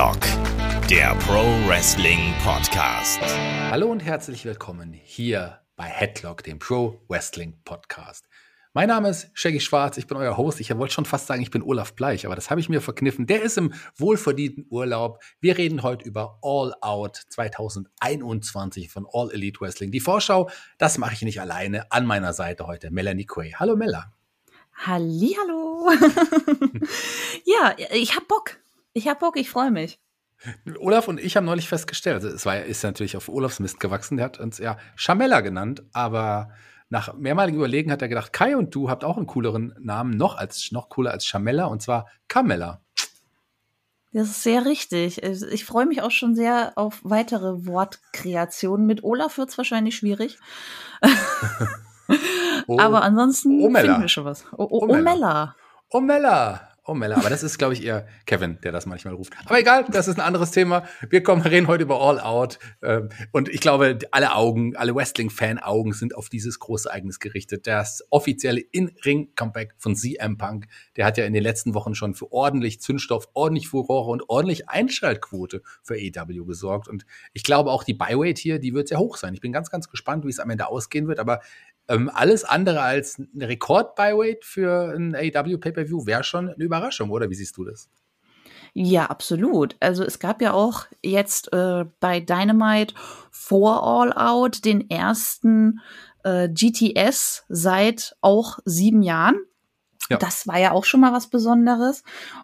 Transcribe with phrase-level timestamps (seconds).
[0.00, 3.20] Headlock, der Pro Wrestling Podcast.
[3.70, 8.24] Hallo und herzlich willkommen hier bei Headlock, dem Pro Wrestling Podcast.
[8.72, 10.58] Mein Name ist Shaggy Schwarz, ich bin euer Host.
[10.58, 13.26] Ich wollte schon fast sagen, ich bin Olaf Bleich, aber das habe ich mir verkniffen.
[13.26, 15.22] Der ist im wohlverdienten Urlaub.
[15.38, 19.90] Wir reden heute über All Out 2021 von All Elite Wrestling.
[19.90, 20.48] Die Vorschau,
[20.78, 21.92] das mache ich nicht alleine.
[21.92, 23.52] An meiner Seite heute Melanie Quay.
[23.58, 24.14] Hallo Mella.
[24.72, 25.90] Hallihallo.
[27.44, 28.56] ja, ich hab Bock.
[28.92, 30.00] Ich hab Bock, ich freue mich.
[30.78, 34.16] Olaf und ich haben neulich festgestellt, also es war, ist natürlich auf Olafs Mist gewachsen,
[34.16, 36.50] der hat uns ja Schamella genannt, aber
[36.88, 40.36] nach mehrmaligen Überlegen hat er gedacht, Kai und du habt auch einen cooleren Namen, noch,
[40.36, 42.80] als, noch cooler als Schamella, und zwar Camella.
[44.12, 45.22] Das ist sehr richtig.
[45.22, 48.84] Ich freue mich auch schon sehr auf weitere Wortkreationen.
[48.84, 50.36] Mit Olaf wird es wahrscheinlich schwierig.
[52.66, 53.86] oh, Aber ansonsten Omella.
[53.86, 54.44] finden wir schon was.
[54.52, 55.54] O Omella.
[55.90, 56.69] Omella.
[56.86, 59.34] Oh, Mella, aber das ist, glaube ich, eher Kevin, der das manchmal ruft.
[59.44, 60.84] Aber egal, das ist ein anderes Thema.
[61.10, 62.58] Wir kommen, reden heute über All Out.
[62.82, 67.66] Ähm, und ich glaube, alle Augen, alle Wrestling-Fan-Augen sind auf dieses große Ereignis gerichtet.
[67.66, 70.68] Das offizielle In-Ring-Comeback von CM Punk.
[70.96, 74.70] Der hat ja in den letzten Wochen schon für ordentlich Zündstoff, ordentlich Furore und ordentlich
[74.70, 76.88] Einschaltquote für AEW gesorgt.
[76.88, 79.34] Und ich glaube auch die Byweight hier, die wird sehr hoch sein.
[79.34, 81.18] Ich bin ganz, ganz gespannt, wie es am Ende ausgehen wird.
[81.18, 81.40] Aber
[81.90, 87.28] ähm, alles andere als ein Rekord-Byweight für ein AEW Pay-Per-View wäre schon eine Überraschung, oder?
[87.28, 87.90] Wie siehst du das?
[88.72, 89.76] Ja, absolut.
[89.80, 92.94] Also es gab ja auch jetzt äh, bei Dynamite
[93.30, 95.80] vor All Out den ersten
[96.22, 99.40] äh, GTS seit auch sieben Jahren.
[100.10, 100.16] Ja.
[100.16, 102.02] Das war ja auch schon mal was Besonderes.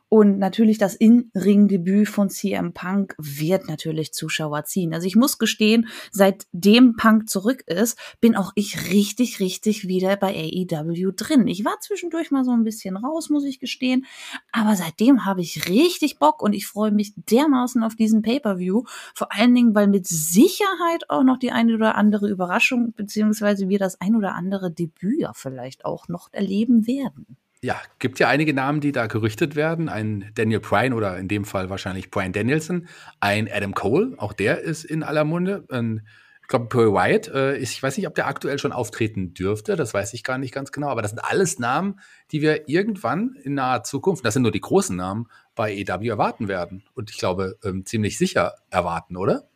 [0.09, 4.95] Und natürlich das In-Ring-Debüt von CM Punk wird natürlich Zuschauer ziehen.
[4.95, 10.29] Also ich muss gestehen, seitdem Punk zurück ist, bin auch ich richtig, richtig wieder bei
[10.29, 11.49] AEW drin.
[11.49, 14.07] Ich war zwischendurch mal so ein bisschen raus, muss ich gestehen.
[14.53, 18.85] Aber seitdem habe ich richtig Bock und ich freue mich dermaßen auf diesen Pay-Per-View.
[19.13, 23.81] Vor allen Dingen, weil mit Sicherheit auch noch die eine oder andere Überraschung, beziehungsweise wir
[23.81, 28.55] das ein oder andere Debüt ja vielleicht auch noch erleben werden ja, gibt ja einige
[28.55, 29.89] Namen, die da gerüchtet werden.
[29.89, 32.87] Ein Daniel Bryan oder in dem Fall wahrscheinlich Brian Danielson,
[33.19, 35.65] ein Adam Cole, auch der ist in aller Munde.
[35.69, 36.07] Ein,
[36.43, 39.93] ich glaube, Perry Wyatt, äh, ich weiß nicht, ob der aktuell schon auftreten dürfte, das
[39.93, 41.99] weiß ich gar nicht ganz genau, aber das sind alles Namen,
[42.31, 45.27] die wir irgendwann in naher Zukunft, das sind nur die großen Namen,
[45.57, 46.85] bei EW erwarten werden.
[46.95, 49.49] Und ich glaube, ähm, ziemlich sicher erwarten, oder?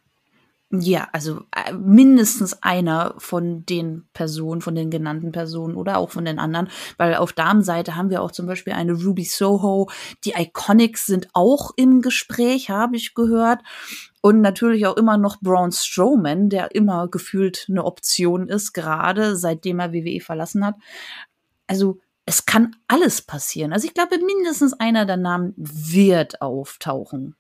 [0.72, 6.25] Ja, also äh, mindestens einer von den Personen, von den genannten Personen oder auch von
[6.25, 9.91] den anderen, weil auf Damenseite haben wir auch zum Beispiel eine Ruby Soho,
[10.25, 13.62] die Iconics sind auch im Gespräch, habe ich gehört.
[14.22, 19.81] Und natürlich auch immer noch Braun Strowman, der immer gefühlt eine Option ist, gerade seitdem
[19.81, 20.76] er WWE verlassen hat.
[21.66, 23.72] Also es kann alles passieren.
[23.72, 27.34] Also ich glaube, mindestens einer der Namen wird auftauchen.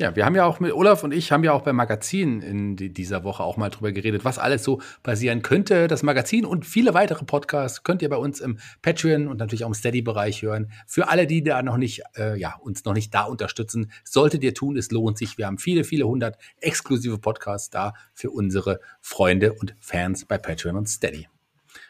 [0.00, 2.76] Ja, wir haben ja auch mit Olaf und ich haben ja auch beim Magazin in
[2.76, 5.88] dieser Woche auch mal drüber geredet, was alles so passieren könnte.
[5.88, 9.68] Das Magazin und viele weitere Podcasts könnt ihr bei uns im Patreon und natürlich auch
[9.68, 10.70] im Steady-Bereich hören.
[10.86, 14.54] Für alle, die da noch nicht, äh, ja, uns noch nicht da unterstützen, solltet ihr
[14.54, 15.36] tun, es lohnt sich.
[15.36, 20.76] Wir haben viele, viele hundert exklusive Podcasts da für unsere Freunde und Fans bei Patreon
[20.76, 21.26] und Steady.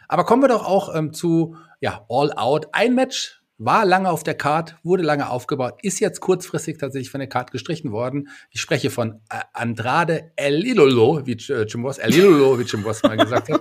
[0.08, 2.68] Aber kommen wir doch auch ähm, zu ja, All Out.
[2.72, 7.18] Ein Match war lange auf der Card, wurde lange aufgebaut, ist jetzt kurzfristig tatsächlich von
[7.18, 8.28] der Card gestrichen worden.
[8.50, 13.16] Ich spreche von äh, Andrade Elilolo, wie äh, Jim Ross, Elilolo, wie Jim Ross mal
[13.16, 13.60] gesagt hat,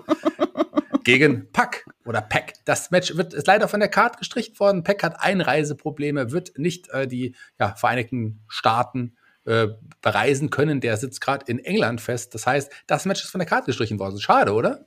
[1.03, 2.53] gegen Pack oder Pack.
[2.65, 4.83] Das Match wird ist leider von der Card gestrichen worden.
[4.83, 9.15] Pack hat Einreiseprobleme, wird nicht äh, die ja, Vereinigten Staaten
[9.45, 9.69] äh,
[10.01, 10.79] bereisen können.
[10.79, 12.35] Der sitzt gerade in England fest.
[12.35, 14.19] Das heißt, das Match ist von der Card gestrichen worden.
[14.19, 14.85] Schade, oder?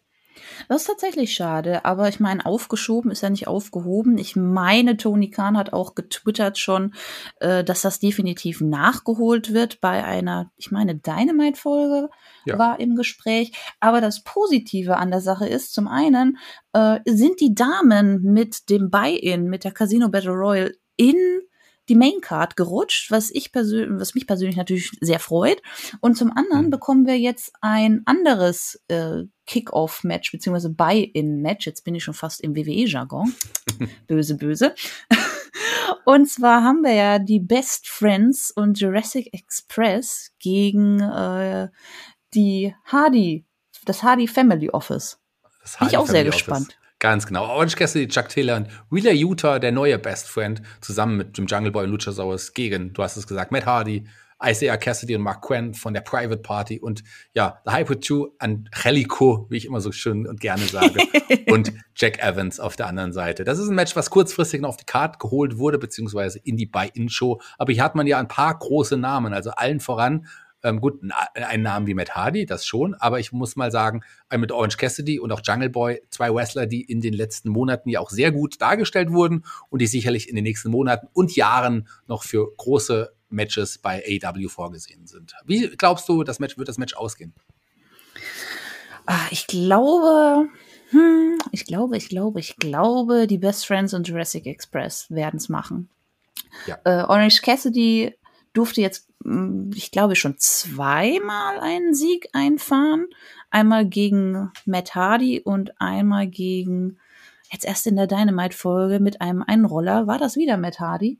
[0.68, 4.18] Das ist tatsächlich schade, aber ich meine, aufgeschoben ist ja nicht aufgehoben.
[4.18, 6.94] Ich meine, Tony Khan hat auch getwittert schon,
[7.40, 12.08] äh, dass das definitiv nachgeholt wird bei einer, ich meine, Dynamite-Folge
[12.44, 12.58] ja.
[12.58, 13.52] war im Gespräch.
[13.80, 16.38] Aber das Positive an der Sache ist, zum einen
[16.72, 21.16] äh, sind die Damen mit dem Buy-in, mit der Casino Battle Royale in
[21.90, 25.60] die Maincard gerutscht, was ich persönlich, was mich persönlich natürlich sehr freut.
[26.00, 26.70] Und zum anderen mhm.
[26.70, 31.66] bekommen wir jetzt ein anderes äh, Kick-Off-Match beziehungsweise Buy-in-Match.
[31.66, 33.34] Jetzt bin ich schon fast im WWE-Jargon.
[34.06, 34.74] böse, böse.
[36.04, 41.68] und zwar haben wir ja die Best Friends und Jurassic Express gegen äh,
[42.34, 43.44] die Hardy,
[43.84, 45.18] das Hardy Family Office.
[45.60, 46.34] Das Hardy Bin ich auch sehr Office.
[46.34, 46.79] gespannt.
[47.00, 47.46] Ganz genau.
[47.46, 51.72] Orange Cassidy, Chuck Taylor und Wheeler Utah, der neue Best Friend, zusammen mit dem Jungle
[51.72, 54.04] Boy und Luchasaurus gegen, du hast es gesagt, Matt Hardy,
[54.42, 57.02] Isaiah Cassidy und Mark Quinn von der Private Party und
[57.34, 61.00] ja, The Hyper 2 Angelico, wie ich immer so schön und gerne sage,
[61.48, 63.44] und Jack Evans auf der anderen Seite.
[63.44, 66.66] Das ist ein Match, was kurzfristig noch auf die Karte geholt wurde, beziehungsweise in die
[66.66, 67.40] Buy-In-Show.
[67.56, 70.26] Aber hier hat man ja ein paar große Namen, also allen voran
[70.62, 71.00] ähm, gut,
[71.34, 74.02] einen Namen wie Matt Hardy, das schon, aber ich muss mal sagen,
[74.36, 78.00] mit Orange Cassidy und auch Jungle Boy, zwei Wrestler, die in den letzten Monaten ja
[78.00, 82.24] auch sehr gut dargestellt wurden und die sicherlich in den nächsten Monaten und Jahren noch
[82.24, 85.34] für große Matches bei AW vorgesehen sind.
[85.44, 87.32] Wie glaubst du, das Match wird das Match ausgehen?
[89.06, 90.48] Ah, ich glaube,
[90.90, 95.48] hm, ich glaube, ich glaube, ich glaube, die Best Friends und Jurassic Express werden es
[95.48, 95.88] machen.
[96.66, 96.78] Ja.
[96.84, 98.14] Äh, Orange Cassidy
[98.52, 103.06] durfte jetzt, hm, ich glaube, schon zweimal einen Sieg einfahren.
[103.50, 106.98] Einmal gegen Matt Hardy und einmal gegen,
[107.50, 110.06] jetzt erst in der Dynamite-Folge mit einem Einroller.
[110.06, 111.18] War das wieder Matt Hardy?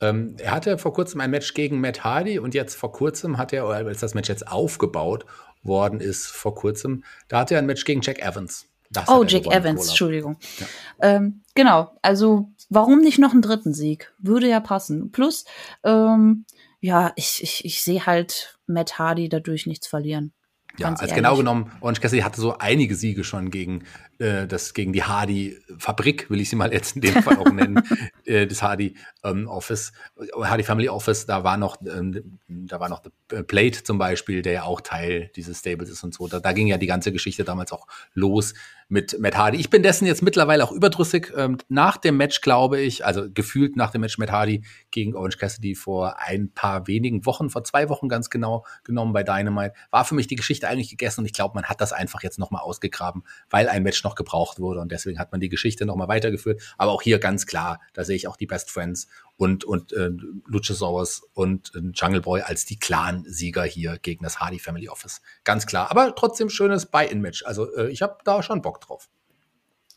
[0.00, 3.52] Ähm, er hatte vor kurzem ein Match gegen Matt Hardy und jetzt vor kurzem hat
[3.52, 5.26] er, als das Match jetzt aufgebaut
[5.62, 8.66] worden ist, vor kurzem, da hatte er ein Match gegen Jack Evans.
[8.90, 9.90] Das oh, Jack Evans, Cola.
[9.90, 10.36] Entschuldigung.
[10.58, 10.66] Ja.
[11.00, 14.12] Ähm, genau, also warum nicht noch einen dritten Sieg?
[14.18, 15.10] Würde ja passen.
[15.10, 15.44] Plus,
[15.84, 16.44] ähm,
[16.80, 20.32] ja, ich, ich, ich sehe halt Matt Hardy dadurch nichts verlieren.
[20.78, 23.84] Ja, als genau genommen, Orange Cassidy hatte so einige Siege schon gegen
[24.18, 27.82] äh, das gegen die Hardy-Fabrik, will ich sie mal jetzt in dem Fall auch nennen,
[28.24, 28.94] äh, das Hardy
[29.24, 29.92] ähm, Office,
[30.38, 34.52] Hardy Family Office, da war noch, ähm, da war noch The Plate zum Beispiel, der
[34.52, 36.28] ja auch Teil dieses Stables ist und so.
[36.28, 38.54] Da, da ging ja die ganze Geschichte damals auch los
[38.88, 39.58] mit Matt Hardy.
[39.58, 41.32] Ich bin dessen jetzt mittlerweile auch überdrüssig.
[41.36, 45.38] Ähm, nach dem Match, glaube ich, also gefühlt nach dem Match Matt Hardy gegen Orange
[45.38, 50.04] Cassidy vor ein paar wenigen Wochen, vor zwei Wochen ganz genau genommen bei Dynamite, war
[50.04, 52.62] für mich die Geschichte eigentlich gegessen und ich glaube, man hat das einfach jetzt nochmal
[52.62, 56.62] ausgegraben, weil ein Match noch gebraucht wurde und deswegen hat man die Geschichte nochmal weitergeführt.
[56.78, 60.10] Aber auch hier ganz klar, da sehe ich auch die Best Friends und, und äh,
[60.46, 65.20] Luchasaurus und äh, Jungle Boy als die Clan-Sieger hier gegen das Hardy Family Office.
[65.44, 65.90] Ganz klar.
[65.90, 67.44] Aber trotzdem schönes Buy-In-Match.
[67.44, 69.08] Also äh, ich habe da schon Bock drauf.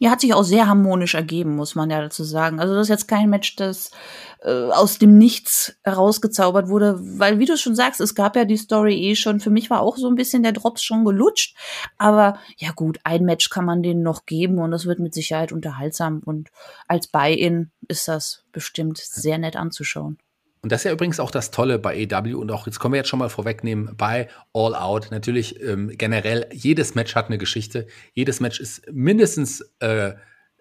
[0.01, 2.61] Ja, hat sich auch sehr harmonisch ergeben, muss man ja dazu sagen.
[2.61, 3.91] Also das ist jetzt kein Match, das
[4.41, 8.55] äh, aus dem Nichts herausgezaubert wurde, weil wie du schon sagst, es gab ja die
[8.55, 9.41] Story eh schon.
[9.41, 11.57] Für mich war auch so ein bisschen der Drops schon gelutscht,
[11.97, 15.51] aber ja gut, ein Match kann man denen noch geben und das wird mit Sicherheit
[15.51, 16.49] unterhaltsam und
[16.87, 20.17] als Buy-in ist das bestimmt sehr nett anzuschauen.
[20.61, 22.97] Und das ist ja übrigens auch das Tolle bei AW und auch, jetzt können wir
[22.97, 25.07] jetzt schon mal vorwegnehmen, bei All Out.
[25.09, 27.87] Natürlich ähm, generell, jedes Match hat eine Geschichte.
[28.13, 30.15] Jedes Match ist mindestens, äh,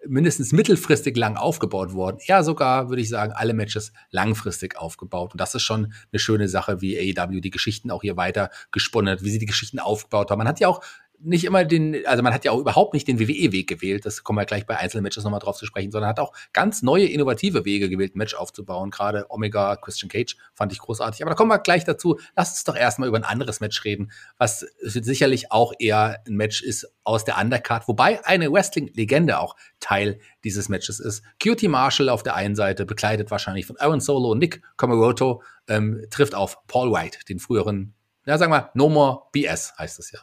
[0.07, 2.19] mindestens mittelfristig lang aufgebaut worden.
[2.25, 5.33] Ja, sogar, würde ich sagen, alle Matches langfristig aufgebaut.
[5.33, 9.11] Und das ist schon eine schöne Sache, wie AEW die Geschichten auch hier weiter gesponnen
[9.11, 10.37] hat, wie sie die Geschichten aufgebaut haben.
[10.37, 10.81] Man hat ja auch
[11.21, 14.39] nicht immer den, also man hat ja auch überhaupt nicht den WWE-Weg gewählt, das kommen
[14.39, 17.65] wir gleich bei einzelnen Matches nochmal drauf zu sprechen, sondern hat auch ganz neue, innovative
[17.65, 18.89] Wege gewählt, ein Match aufzubauen.
[18.89, 21.21] Gerade Omega, Christian Cage fand ich großartig.
[21.21, 22.19] Aber da kommen wir gleich dazu.
[22.35, 26.61] Lass uns doch erstmal über ein anderes Match reden, was sicherlich auch eher ein Match
[26.61, 31.23] ist aus der Undercard, wobei eine Wrestling-Legende auch Teil dieses Matches ist.
[31.41, 36.05] Cutie Marshall auf der einen Seite, bekleidet wahrscheinlich von Aaron Solo und Nick Komoroto, ähm,
[36.09, 37.93] trifft auf Paul White, den früheren,
[38.25, 40.19] ja, sagen wir, No More BS heißt es ja.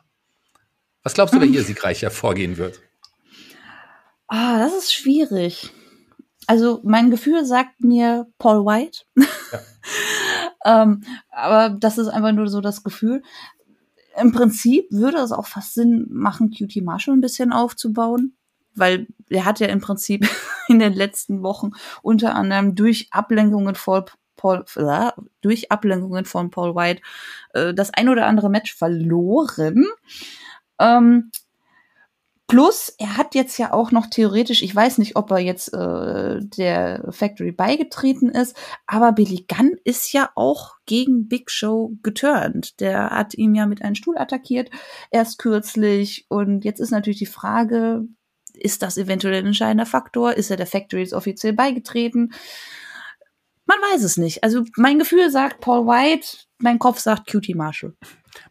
[1.06, 2.80] Was glaubst du, wer hier siegreich hervorgehen wird?
[4.26, 5.70] Ah, das ist schwierig.
[6.48, 9.04] Also mein Gefühl sagt mir Paul White.
[9.14, 9.22] Ja.
[10.82, 13.22] ähm, aber das ist einfach nur so das Gefühl.
[14.20, 18.36] Im Prinzip würde es auch fast Sinn machen, Cutie Marshall ein bisschen aufzubauen,
[18.74, 20.28] weil er hat ja im Prinzip
[20.66, 21.70] in den letzten Wochen
[22.02, 27.00] unter anderem durch Ablenkungen von Paul, äh, durch Ablenkungen von Paul White
[27.54, 29.86] äh, das ein oder andere Match verloren.
[30.78, 31.30] Ähm,
[32.48, 36.38] Plus, er hat jetzt ja auch noch theoretisch, ich weiß nicht, ob er jetzt äh,
[36.40, 38.56] der Factory beigetreten ist,
[38.86, 42.78] aber Billy Gunn ist ja auch gegen Big Show geturnt.
[42.78, 44.70] Der hat ihn ja mit einem Stuhl attackiert,
[45.10, 46.26] erst kürzlich.
[46.28, 48.04] Und jetzt ist natürlich die Frage,
[48.54, 50.34] ist das eventuell ein entscheidender Faktor?
[50.34, 52.32] Ist er der Factory jetzt offiziell beigetreten?
[53.64, 54.44] Man weiß es nicht.
[54.44, 56.28] Also mein Gefühl sagt Paul White,
[56.58, 57.94] mein Kopf sagt Cutie Marshall.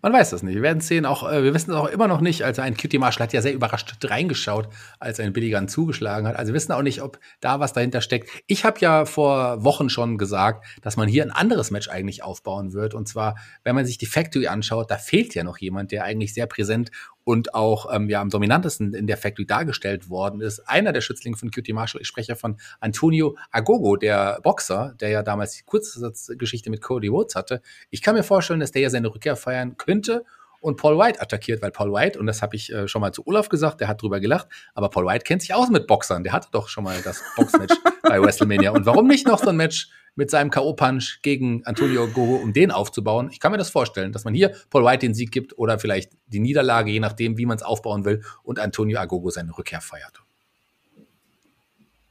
[0.02, 0.56] Man weiß das nicht.
[0.56, 1.06] Wir werden sehen.
[1.06, 2.44] Auch, äh, wir wissen es auch immer noch nicht.
[2.44, 6.36] Also ein Cutie Marshall hat ja sehr überrascht reingeschaut, als ein Billigan zugeschlagen hat.
[6.36, 8.30] Also wir wissen auch nicht, ob da was dahinter steckt.
[8.48, 12.74] Ich habe ja vor Wochen schon gesagt, dass man hier ein anderes Match eigentlich aufbauen
[12.74, 12.94] wird.
[12.94, 16.34] Und zwar, wenn man sich die Factory anschaut, da fehlt ja noch jemand, der eigentlich
[16.34, 16.92] sehr präsent
[17.26, 20.60] und auch ähm, ja am dominantesten in der Factory dargestellt worden ist.
[20.70, 25.24] Einer der Schützlinge von Cutie Marshall, ich spreche von Antonio Agogo, der Boxer, der ja
[25.24, 27.62] damals die Kurzgeschichte mit Cody Woods hatte.
[27.90, 30.24] Ich kann mir vorstellen, dass der ja seine Rückkehr feiern könnte.
[30.66, 33.26] Und Paul White attackiert, weil Paul White, und das habe ich äh, schon mal zu
[33.28, 36.24] Olaf gesagt, der hat drüber gelacht, aber Paul White kennt sich aus mit Boxern.
[36.24, 38.72] Der hatte doch schon mal das Boxmatch bei WrestleMania.
[38.72, 42.72] Und warum nicht noch so ein Match mit seinem K.O.-Punch gegen Antonio Gogo, um den
[42.72, 43.30] aufzubauen?
[43.32, 46.14] Ich kann mir das vorstellen, dass man hier Paul White den Sieg gibt oder vielleicht
[46.26, 50.24] die Niederlage, je nachdem, wie man es aufbauen will, und Antonio Agogo seine Rückkehr feiert.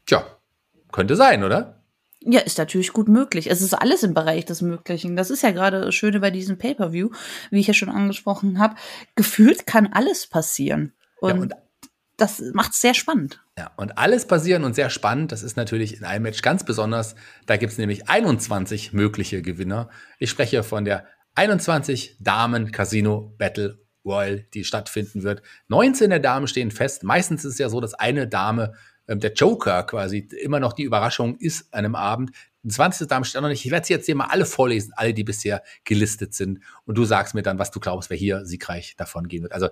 [0.07, 0.25] Tja,
[0.93, 1.84] könnte sein, oder?
[2.27, 3.51] Ja, ist natürlich gut möglich.
[3.51, 5.15] Es ist alles im Bereich des Möglichen.
[5.15, 7.11] Das ist ja gerade das Schöne bei diesem Pay-per-View,
[7.51, 8.77] wie ich ja schon angesprochen habe.
[9.15, 10.93] Gefühlt kann alles passieren.
[11.21, 11.55] Und, ja, und
[12.17, 13.45] das macht es sehr spannend.
[13.59, 17.15] Ja, und alles passieren und sehr spannend, das ist natürlich in einem Match ganz besonders.
[17.47, 19.91] Da gibt es nämlich 21 mögliche Gewinner.
[20.19, 25.43] Ich spreche von der 21 Damen Casino Battle Royal, die stattfinden wird.
[25.69, 27.03] 19 der Damen stehen fest.
[27.03, 28.75] Meistens ist es ja so, dass eine Dame
[29.09, 32.33] ähm, der Joker quasi immer noch die Überraschung ist an einem Abend.
[32.63, 33.09] Die 20.
[33.09, 33.65] Dame steht noch nicht.
[33.65, 36.61] Ich werde sie jetzt hier mal alle vorlesen, alle, die bisher gelistet sind.
[36.87, 39.53] Und du sagst mir dann, was du glaubst, wer hier siegreich davon gehen wird.
[39.53, 39.69] Also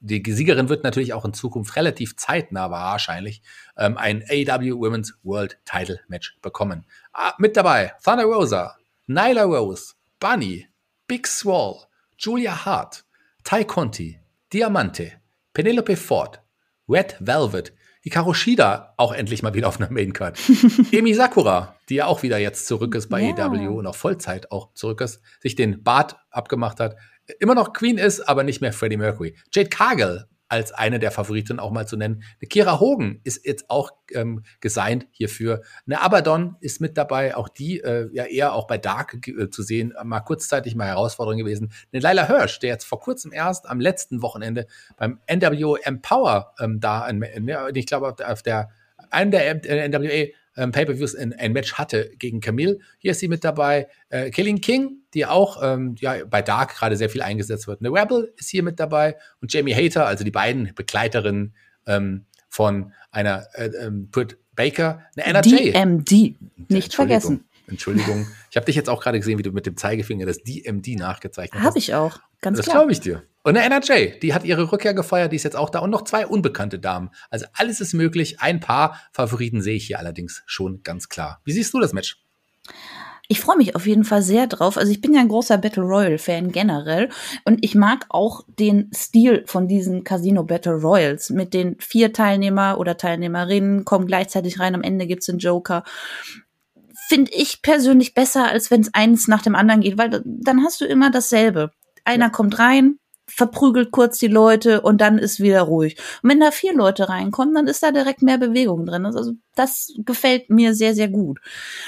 [0.00, 3.40] die Siegerin wird natürlich auch in Zukunft relativ zeitnah wahrscheinlich
[3.78, 6.84] ähm, ein AEW Women's World Title Match bekommen.
[7.12, 8.76] Ah, mit dabei Thunder Rosa,
[9.06, 10.68] Nyla Rose, Bunny,
[11.06, 11.86] Big Swall,
[12.18, 13.04] Julia Hart,
[13.44, 14.20] Ty Conti,
[14.52, 15.12] Diamante,
[15.54, 16.42] Penelope Ford,
[16.86, 17.72] Red Velvet,
[18.04, 20.38] Hikaru Shida auch endlich mal wieder auf einer Maincard.
[20.92, 23.46] Emi Sakura, die ja auch wieder jetzt zurück ist bei ja.
[23.46, 26.96] EW und auch Vollzeit auch zurück ist, sich den Bart abgemacht hat,
[27.40, 29.34] immer noch Queen ist, aber nicht mehr Freddie Mercury.
[29.54, 32.22] Jade Cargill als eine der Favoriten auch mal zu nennen.
[32.40, 35.62] Eine Kira Hogan ist jetzt auch ähm, gesigned hierfür.
[35.84, 39.64] Eine Abaddon ist mit dabei, auch die äh, ja eher auch bei Dark äh, zu
[39.64, 41.72] sehen, mal kurzzeitig mal Herausforderung gewesen.
[41.92, 46.78] Eine Lila Hirsch, der jetzt vor kurzem erst am letzten Wochenende beim NWO Empower ähm,
[46.78, 47.08] da,
[47.74, 48.70] ich glaube auf der, auf der
[49.10, 52.78] einem der äh, NWA ähm, Pay-per-Views ein, ein, Match hatte gegen Camille.
[52.98, 53.88] Hier ist sie mit dabei.
[54.08, 57.80] Äh, Killing King, die auch ähm, ja, bei Dark gerade sehr viel eingesetzt wird.
[57.80, 61.54] Eine Rebel ist hier mit dabei und Jamie Hater, also die beiden Begleiterinnen
[61.86, 65.74] ähm, von einer äh, ähm, Britt Baker, eine Anna J.
[65.74, 66.36] DMD,
[66.70, 67.44] nicht vergessen.
[67.66, 68.26] Entschuldigung.
[68.50, 71.60] Ich habe dich jetzt auch gerade gesehen, wie du mit dem Zeigefinger das DMD nachgezeichnet
[71.60, 71.66] hast.
[71.66, 72.76] Habe ich auch, ganz das klar.
[72.76, 73.22] Das glaube ich dir.
[73.44, 75.80] Und eine NRJ, die hat ihre Rückkehr gefeiert, die ist jetzt auch da.
[75.80, 77.10] Und noch zwei unbekannte Damen.
[77.30, 78.40] Also alles ist möglich.
[78.40, 81.40] Ein paar Favoriten sehe ich hier allerdings schon ganz klar.
[81.44, 82.18] Wie siehst du das Match?
[83.28, 84.78] Ich freue mich auf jeden Fall sehr drauf.
[84.78, 87.10] Also ich bin ja ein großer Battle Royale Fan generell
[87.44, 92.78] und ich mag auch den Stil von diesen Casino Battle Royals mit den vier Teilnehmer
[92.78, 94.74] oder Teilnehmerinnen kommen gleichzeitig rein.
[94.74, 95.84] Am Ende gibt's den Joker
[97.08, 100.80] finde ich persönlich besser, als wenn es eins nach dem anderen geht, weil dann hast
[100.80, 101.70] du immer dasselbe.
[102.04, 102.30] Einer ja.
[102.30, 105.96] kommt rein, verprügelt kurz die Leute und dann ist wieder ruhig.
[106.22, 109.06] Und wenn da vier Leute reinkommen, dann ist da direkt mehr Bewegung drin.
[109.06, 111.40] Also das gefällt mir sehr, sehr gut.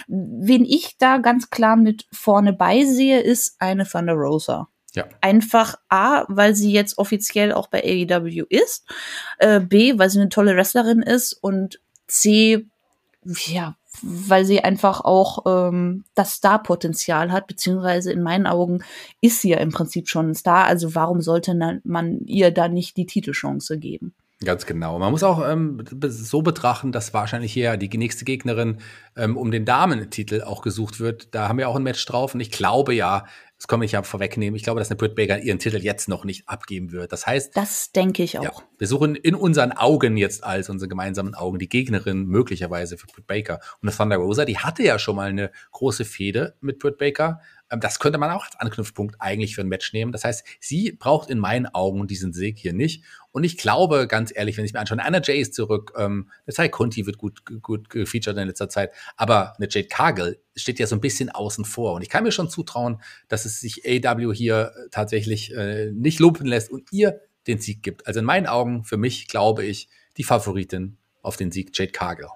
[0.08, 4.68] Wen ich da ganz klar mit vorne beisehe, ist eine Thunder Rosa.
[4.94, 5.04] Ja.
[5.20, 8.86] Einfach A, weil sie jetzt offiziell auch bei AEW ist,
[9.38, 12.66] äh, B, weil sie eine tolle Wrestlerin ist und C,
[13.24, 18.82] ja, weil sie einfach auch ähm, das Star-Potenzial hat, beziehungsweise in meinen Augen
[19.20, 20.64] ist sie ja im Prinzip schon ein Star.
[20.64, 24.14] Also warum sollte man ihr da nicht die Titelchance geben?
[24.44, 24.98] Ganz genau.
[24.98, 28.78] Man muss auch ähm, so betrachten, dass wahrscheinlich hier die nächste Gegnerin
[29.16, 31.34] ähm, um den Damentitel auch gesucht wird.
[31.34, 33.24] Da haben wir auch ein Match drauf und ich glaube ja,
[33.58, 34.54] das komme ich ja vorwegnehmen.
[34.54, 37.12] Ich glaube, dass eine Britt Baker ihren Titel jetzt noch nicht abgeben wird.
[37.12, 38.44] Das heißt, das denke ich auch.
[38.44, 43.06] Ja, wir suchen in unseren Augen jetzt als unsere gemeinsamen Augen die Gegnerin möglicherweise für
[43.06, 43.60] Britt Baker.
[43.80, 47.40] Und eine Thunder Rosa, die hatte ja schon mal eine große Fehde mit Britt Baker.
[47.70, 50.12] Ähm, das könnte man auch als Anknüpfpunkt eigentlich für ein Match nehmen.
[50.12, 53.04] Das heißt, sie braucht in meinen Augen diesen Sieg hier nicht.
[53.32, 56.68] Und ich glaube, ganz ehrlich, wenn ich mir anschaue, Anna Jay ist zurück, ähm, Ty
[56.68, 60.96] Conti wird gut, gut gefeatured in letzter Zeit, aber eine Jade Cargill steht ja so
[60.96, 61.94] ein bisschen außen vor.
[61.94, 66.46] Und ich kann mir schon zutrauen, dass es sich AW hier tatsächlich äh, nicht lumpen
[66.46, 68.06] lässt und ihr den Sieg gibt.
[68.06, 72.28] Also in meinen Augen, für mich, glaube ich, die Favoritin auf den Sieg Jade Cargill.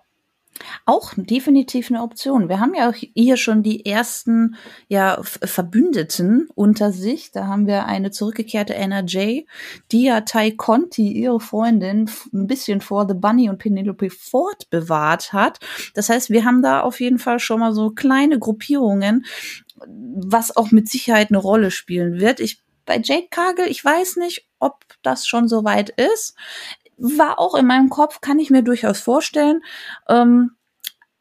[0.85, 2.49] Auch definitiv eine Option.
[2.49, 4.57] Wir haben ja auch hier schon die ersten
[4.89, 7.33] ja, Verbündeten unter sich.
[7.33, 9.47] Da haben wir eine zurückgekehrte Anna Jay,
[9.91, 15.33] die ja Tai Conti, ihre Freundin, ein bisschen vor The Bunny und Penelope Ford bewahrt
[15.33, 15.61] hat.
[15.95, 19.25] Das heißt, wir haben da auf jeden Fall schon mal so kleine Gruppierungen,
[19.87, 22.41] was auch mit Sicherheit eine Rolle spielen wird.
[22.41, 26.35] Ich bei Jade Cargill, ich weiß nicht, ob das schon so weit ist
[27.01, 29.63] war auch in meinem Kopf, kann ich mir durchaus vorstellen.
[30.09, 30.53] Ähm,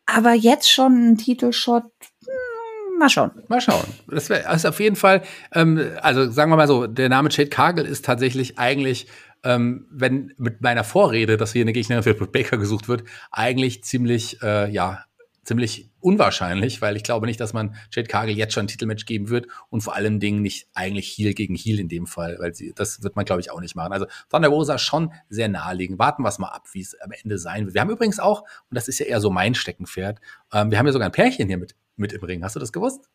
[0.06, 3.32] aber jetzt schon ein Titelshot, hm, mal schauen.
[3.48, 3.84] Mal schauen.
[4.08, 5.22] Das wäre also auf jeden Fall,
[5.54, 9.08] ähm, also sagen wir mal so, der Name Jade Cargill ist tatsächlich eigentlich
[9.44, 14.42] ähm, wenn mit meiner Vorrede, dass hier eine Gegnerin für Baker gesucht wird, eigentlich ziemlich,
[14.42, 15.06] äh, ja,
[15.44, 19.30] ziemlich unwahrscheinlich, weil ich glaube nicht, dass man Jade Cargill jetzt schon ein Titelmatch geben
[19.30, 22.74] wird und vor allen Dingen nicht eigentlich Heel gegen Heel in dem Fall, weil sie,
[22.76, 23.94] das wird man glaube ich auch nicht machen.
[23.94, 26.00] Also Thunder Rosa schon sehr naheliegend.
[26.00, 27.74] Warten wir es mal ab, wie es am Ende sein wird.
[27.74, 30.20] Wir haben übrigens auch, und das ist ja eher so mein Steckenpferd,
[30.54, 32.44] ähm, wir haben ja sogar ein Pärchen hier mit, mit im Ring.
[32.44, 33.10] Hast du das gewusst?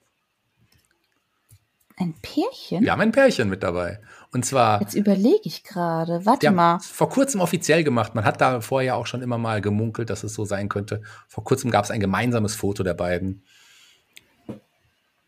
[1.96, 2.82] Ein Pärchen?
[2.82, 4.00] Wir haben ein Pärchen mit dabei.
[4.32, 4.80] Und zwar.
[4.80, 6.26] Jetzt überlege ich gerade.
[6.26, 6.80] Warte mal.
[6.80, 8.16] Vor kurzem offiziell gemacht.
[8.16, 11.02] Man hat da vorher auch schon immer mal gemunkelt, dass es so sein könnte.
[11.28, 13.44] Vor kurzem gab es ein gemeinsames Foto der beiden.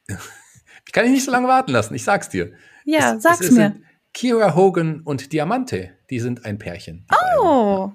[0.09, 2.53] Ich kann dich nicht so lange warten lassen, ich sag's dir.
[2.85, 3.77] Ja, es, sag's es mir.
[4.13, 7.07] Kira Hogan und Diamante, die sind ein Pärchen.
[7.41, 7.93] Oh,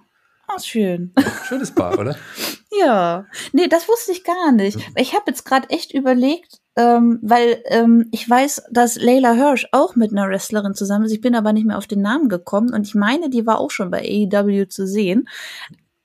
[0.48, 1.14] oh schön.
[1.48, 2.16] Schönes Paar, oder?
[2.72, 3.26] ja.
[3.52, 4.78] Nee, das wusste ich gar nicht.
[4.96, 9.96] Ich habe jetzt gerade echt überlegt, ähm, weil ähm, ich weiß, dass Layla Hirsch auch
[9.96, 11.12] mit einer Wrestlerin zusammen ist.
[11.12, 13.72] Ich bin aber nicht mehr auf den Namen gekommen und ich meine, die war auch
[13.72, 15.28] schon bei AEW zu sehen.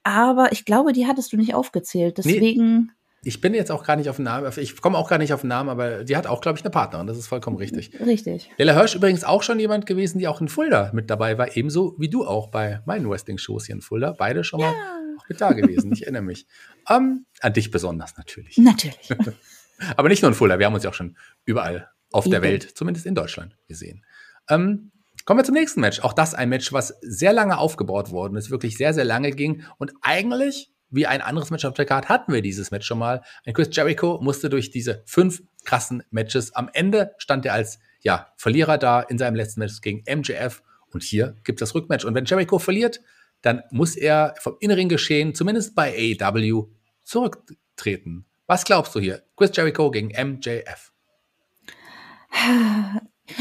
[0.02, 2.18] Aber ich glaube, die hattest du nicht aufgezählt.
[2.18, 2.76] Deswegen.
[2.76, 2.92] Nee,
[3.22, 5.40] ich bin jetzt auch gar nicht auf den Namen, ich komme auch gar nicht auf
[5.40, 7.08] den Namen, aber die hat auch, glaube ich, eine Partnerin.
[7.08, 7.90] Das ist vollkommen richtig.
[8.00, 8.50] Richtig.
[8.56, 11.96] Layla Hirsch übrigens auch schon jemand gewesen, die auch in Fulda mit dabei war, ebenso
[11.98, 14.14] wie du auch bei meinen Wrestling-Shows hier in Fulda.
[14.16, 14.70] Beide schon ja.
[14.70, 14.74] mal
[15.18, 15.92] auch mit da gewesen.
[15.92, 16.46] Ich erinnere mich.
[16.88, 18.58] Um, ähm, an dich besonders natürlich.
[18.58, 19.10] Natürlich.
[19.96, 22.62] Aber nicht nur in Fulda, wir haben uns ja auch schon überall auf der Welt,
[22.74, 24.04] zumindest in Deutschland, gesehen.
[24.48, 24.90] Ähm,
[25.24, 26.00] kommen wir zum nächsten Match.
[26.00, 29.64] Auch das ein Match, was sehr lange aufgebaut worden ist, wirklich sehr, sehr lange ging.
[29.78, 33.22] Und eigentlich, wie ein anderes Match auf der Karte, hatten wir dieses Match schon mal.
[33.44, 36.54] Ein Chris Jericho musste durch diese fünf krassen Matches.
[36.54, 40.62] Am Ende stand er als ja, Verlierer da in seinem letzten Match gegen MJF.
[40.92, 42.04] Und hier gibt es das Rückmatch.
[42.04, 43.00] Und wenn Jericho verliert,
[43.46, 46.68] dann muss er vom inneren Geschehen, zumindest bei AEW,
[47.04, 48.26] zurücktreten.
[48.48, 49.22] Was glaubst du hier?
[49.36, 50.92] Chris Jericho gegen MJF.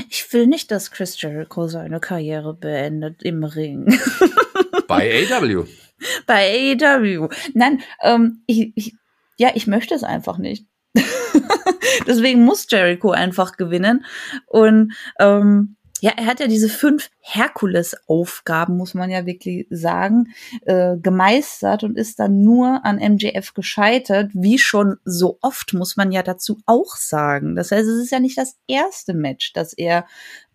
[0.10, 4.00] Ich will nicht, dass Chris Jericho seine Karriere beendet im Ring.
[4.88, 5.66] Bei AEW.
[6.28, 7.30] Bei AEW.
[7.54, 8.96] Nein, ähm, ich, ich,
[9.38, 10.68] ja, ich möchte es einfach nicht.
[12.08, 14.06] Deswegen muss Jericho einfach gewinnen.
[14.46, 20.34] Und ähm, ja, er hat ja diese fünf Herkules-Aufgaben, muss man ja wirklich sagen,
[20.66, 26.12] äh, gemeistert und ist dann nur an MJF gescheitert, wie schon so oft, muss man
[26.12, 27.56] ja dazu auch sagen.
[27.56, 30.06] Das heißt, es ist ja nicht das erste Match, das er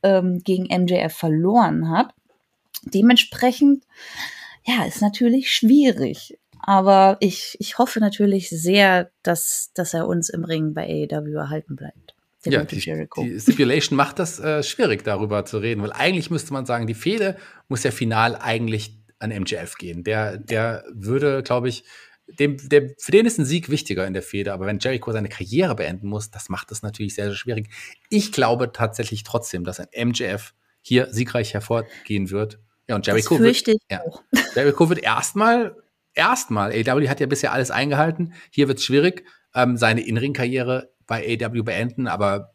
[0.03, 2.13] ähm, gegen MJF verloren hat.
[2.83, 3.85] Dementsprechend,
[4.67, 6.39] ja, ist natürlich schwierig.
[6.63, 11.77] Aber ich, ich hoffe natürlich sehr, dass, dass er uns im Ring bei AEW erhalten
[11.77, 12.15] bleibt.
[12.45, 16.65] Ja, die, die, Stipulation macht das äh, schwierig, darüber zu reden, weil eigentlich müsste man
[16.65, 17.37] sagen, die Fehde
[17.69, 20.05] muss ja final eigentlich an MJF gehen.
[20.05, 21.85] Der, der würde, glaube ich,
[22.39, 25.29] dem, der, für den ist ein Sieg wichtiger in der Fehde, aber wenn Jericho seine
[25.29, 27.69] Karriere beenden muss, das macht das natürlich sehr, sehr schwierig.
[28.09, 32.59] Ich glaube tatsächlich trotzdem, dass ein MJF hier siegreich hervorgehen wird.
[32.89, 34.01] Ja, und Jericho das wird, ja.
[34.55, 35.77] Jericho wird erstmal,
[36.15, 38.33] erstmal, AW hat ja bisher alles eingehalten.
[38.51, 39.25] Hier wird es schwierig,
[39.55, 42.53] ähm, seine In-Ring-Karriere bei AW beenden, aber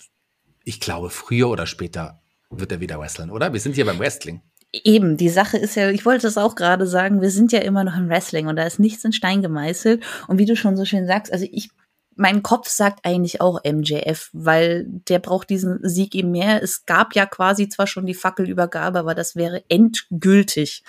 [0.63, 3.53] ich glaube, früher oder später wird er wieder wresteln, oder?
[3.53, 4.41] Wir sind hier beim Wrestling.
[4.71, 7.83] Eben, die Sache ist ja, ich wollte das auch gerade sagen, wir sind ja immer
[7.83, 10.03] noch im Wrestling und da ist nichts in Stein gemeißelt.
[10.27, 11.69] Und wie du schon so schön sagst, also ich,
[12.15, 16.61] mein Kopf sagt eigentlich auch MJF, weil der braucht diesen Sieg eben mehr.
[16.63, 20.83] Es gab ja quasi zwar schon die Fackelübergabe, aber das wäre endgültig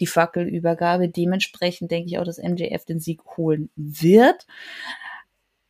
[0.00, 1.08] die Fackelübergabe.
[1.08, 4.46] Dementsprechend denke ich auch, dass MJF den Sieg holen wird.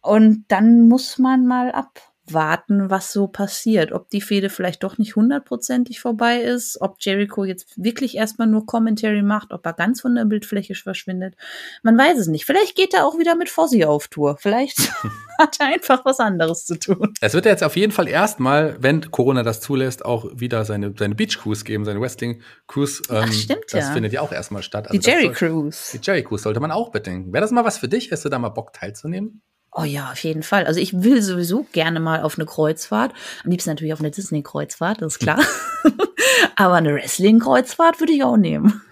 [0.03, 3.93] Und dann muss man mal abwarten, was so passiert.
[3.93, 8.65] Ob die Fehde vielleicht doch nicht hundertprozentig vorbei ist, ob Jericho jetzt wirklich erstmal nur
[8.65, 11.35] Commentary macht, ob er ganz von der Bildfläche verschwindet.
[11.83, 12.47] Man weiß es nicht.
[12.47, 14.39] Vielleicht geht er auch wieder mit Fossi auf Tour.
[14.39, 14.79] Vielleicht
[15.39, 17.13] hat er einfach was anderes zu tun.
[17.21, 21.15] Es wird jetzt auf jeden Fall erstmal, wenn Corona das zulässt, auch wieder seine, seine
[21.15, 23.03] Beach Cruise geben, seine Wrestling Cruise.
[23.11, 23.93] Ähm, Ach, stimmt, das ja.
[23.93, 24.89] findet ja auch erstmal statt.
[24.89, 25.99] Also die Jerry Cruise.
[25.99, 27.35] Die Jerry Cruise sollte man auch bedenken.
[27.35, 28.11] Wäre das mal was für dich?
[28.11, 29.43] Hast du da mal Bock teilzunehmen?
[29.73, 30.67] Oh ja, auf jeden Fall.
[30.67, 33.13] Also ich will sowieso gerne mal auf eine Kreuzfahrt.
[33.45, 35.41] Am liebsten natürlich auf eine Disney-Kreuzfahrt, das ist klar.
[36.57, 38.83] Aber eine Wrestling-Kreuzfahrt würde ich auch nehmen.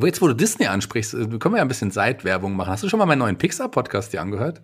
[0.00, 2.70] Jetzt, wo du Disney ansprichst, äh, können wir ja ein bisschen Seitwerbung machen.
[2.70, 4.62] Hast du schon mal meinen neuen Pixar-Podcast dir angehört?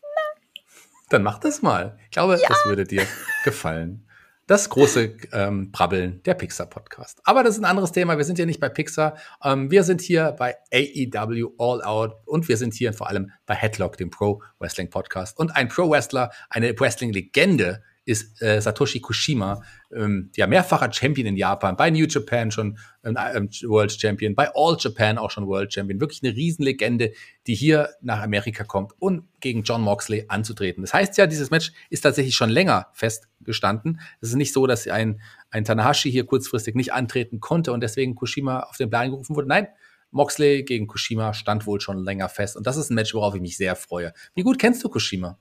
[0.00, 0.62] Nein.
[1.08, 1.98] Dann mach das mal.
[2.04, 2.48] Ich glaube, ja.
[2.48, 3.04] das würde dir
[3.44, 4.06] gefallen
[4.50, 7.20] das große ähm, Brabbeln der Pixar-Podcast.
[7.22, 8.18] Aber das ist ein anderes Thema.
[8.18, 9.16] Wir sind hier nicht bei Pixar.
[9.44, 13.54] Ähm, wir sind hier bei AEW All Out und wir sind hier vor allem bei
[13.54, 15.38] Headlock, dem Pro Wrestling Podcast.
[15.38, 19.62] Und ein Pro Wrestler, eine Wrestling-Legende, ist äh, Satoshi Kushima,
[19.94, 24.76] ähm, ja, mehrfacher Champion in Japan, bei New Japan schon ähm, World Champion, bei All
[24.78, 26.00] Japan auch schon World Champion.
[26.00, 27.12] Wirklich eine Riesenlegende,
[27.46, 30.82] die hier nach Amerika kommt, um gegen John Moxley anzutreten.
[30.82, 34.00] Das heißt ja, dieses Match ist tatsächlich schon länger festgestanden.
[34.20, 38.14] Es ist nicht so, dass ein, ein Tanahashi hier kurzfristig nicht antreten konnte und deswegen
[38.14, 39.48] Kushima auf den Plan gerufen wurde.
[39.48, 39.68] Nein,
[40.10, 42.56] Moxley gegen Kushima stand wohl schon länger fest.
[42.56, 44.12] Und das ist ein Match, worauf ich mich sehr freue.
[44.34, 45.38] Wie gut kennst du Kushima?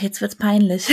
[0.00, 0.88] Jetzt wird's peinlich.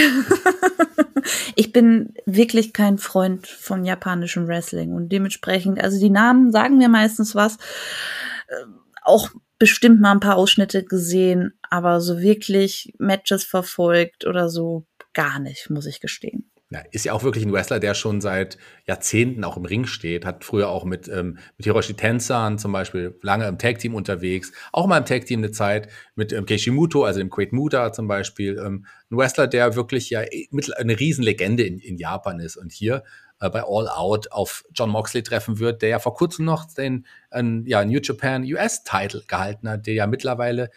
[1.56, 6.90] ich bin wirklich kein Freund von japanischem Wrestling und dementsprechend, also die Namen sagen mir
[6.90, 7.58] meistens was.
[8.48, 8.56] Äh,
[9.04, 15.40] auch bestimmt mal ein paar Ausschnitte gesehen, aber so wirklich Matches verfolgt oder so gar
[15.40, 16.52] nicht, muss ich gestehen.
[16.70, 20.26] Ja, ist ja auch wirklich ein Wrestler, der schon seit Jahrzehnten auch im Ring steht,
[20.26, 24.86] hat früher auch mit, ähm, mit Hiroshi Tenzan zum Beispiel lange im Tag-Team unterwegs, auch
[24.86, 28.86] mal im Tag-Team eine Zeit mit ähm, Keishimoto, also dem Quaid Muta zum Beispiel, ähm,
[29.10, 33.06] ein Wrestler, der wirklich ja eh eine Riesenlegende in, in Japan ist und hier
[33.40, 37.06] äh, bei All Out auf John Moxley treffen wird, der ja vor kurzem noch den
[37.32, 40.70] äh, ja, New Japan US-Title gehalten hat, der ja mittlerweile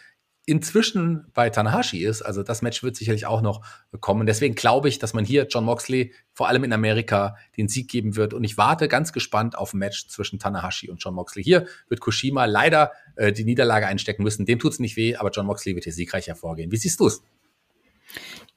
[0.50, 2.22] inzwischen bei Tanahashi ist.
[2.22, 3.62] Also das Match wird sicherlich auch noch
[4.00, 4.26] kommen.
[4.26, 8.16] Deswegen glaube ich, dass man hier John Moxley vor allem in Amerika den Sieg geben
[8.16, 8.34] wird.
[8.34, 11.44] Und ich warte ganz gespannt auf ein Match zwischen Tanahashi und John Moxley.
[11.44, 14.44] Hier wird Kushima leider äh, die Niederlage einstecken müssen.
[14.44, 16.72] Dem tut es nicht weh, aber John Moxley wird hier siegreich hervorgehen.
[16.72, 17.22] Wie siehst du es?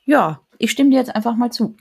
[0.03, 1.77] Ja, ich stimme dir jetzt einfach mal zu.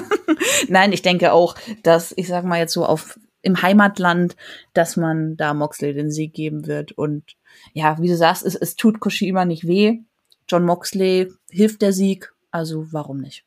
[0.68, 4.36] Nein, ich denke auch, dass ich sage mal jetzt so auf im Heimatland,
[4.72, 6.92] dass man da Moxley den Sieg geben wird.
[6.92, 7.36] Und
[7.72, 10.00] ja, wie du sagst, es, es tut Koshima nicht weh.
[10.48, 13.44] John Moxley hilft der Sieg, also warum nicht?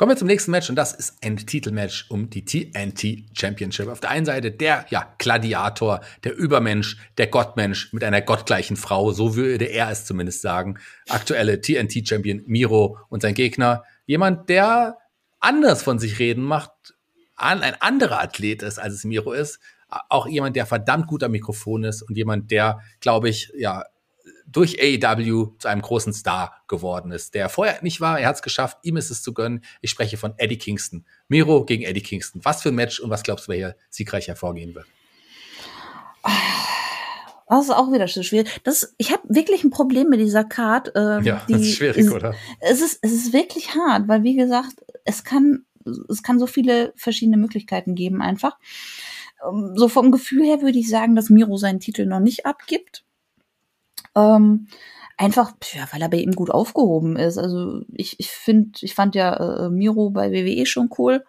[0.00, 3.86] Kommen wir zum nächsten Match und das ist ein Titelmatch um die TNT Championship.
[3.86, 9.12] Auf der einen Seite der ja, Gladiator, der Übermensch, der Gottmensch mit einer gottgleichen Frau,
[9.12, 10.78] so würde er es zumindest sagen.
[11.10, 14.96] Aktuelle TNT Champion Miro und sein Gegner, jemand, der
[15.38, 16.72] anders von sich reden macht,
[17.36, 19.60] ein anderer Athlet ist, als es Miro ist.
[20.08, 23.84] Auch jemand, der verdammt gut am Mikrofon ist und jemand, der, glaube ich, ja,
[24.46, 28.18] durch AEW zu einem großen Star geworden ist, der vorher nicht war.
[28.18, 29.62] Er hat es geschafft, ihm ist es zu gönnen.
[29.80, 31.04] Ich spreche von Eddie Kingston.
[31.28, 32.40] Miro gegen Eddie Kingston.
[32.44, 34.86] Was für ein Match und was glaubst du, wer hier siegreich hervorgehen wird?
[37.48, 38.60] Das ist auch wieder so schwierig.
[38.62, 40.92] Das, ich habe wirklich ein Problem mit dieser Card.
[40.94, 42.34] Ähm, ja, die, das ist schwierig, ist, oder?
[42.60, 45.64] Es ist, es ist wirklich hart, weil wie gesagt, es kann,
[46.08, 48.56] es kann so viele verschiedene Möglichkeiten geben einfach.
[49.46, 53.04] Ähm, so vom Gefühl her würde ich sagen, dass Miro seinen Titel noch nicht abgibt.
[54.14, 54.68] Ähm,
[55.16, 57.38] einfach, ja, weil er bei ihm gut aufgehoben ist.
[57.38, 61.24] Also ich, ich finde, ich fand ja äh, Miro bei WWE schon cool.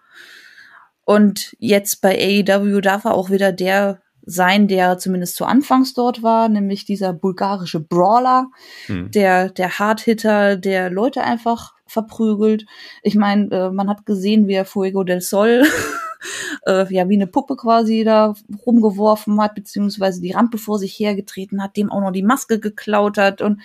[1.06, 6.22] Und jetzt bei AEW darf er auch wieder der sein, der zumindest zu Anfangs dort
[6.24, 8.52] war, nämlich dieser bulgarische Brawler,
[8.86, 9.10] hm.
[9.12, 12.66] der, der Hardhitter, der Leute einfach verprügelt.
[13.04, 15.64] Ich meine, äh, man hat gesehen, wie er Fuego del Sol
[16.66, 18.34] äh, ja wie eine Puppe quasi da
[18.66, 23.18] rumgeworfen hat, beziehungsweise die Rampe vor sich hergetreten hat, dem auch noch die Maske geklaut
[23.18, 23.62] hat und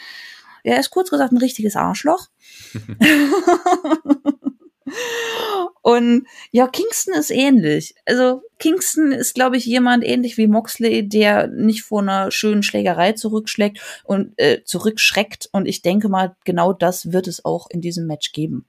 [0.63, 2.27] er ist kurz gesagt ein richtiges Arschloch.
[5.83, 7.95] Und ja, Kingston ist ähnlich.
[8.07, 13.13] Also Kingston ist, glaube ich, jemand ähnlich wie Moxley, der nicht vor einer schönen Schlägerei
[13.13, 15.49] zurückschlägt und äh, zurückschreckt.
[15.53, 18.67] Und ich denke mal, genau das wird es auch in diesem Match geben.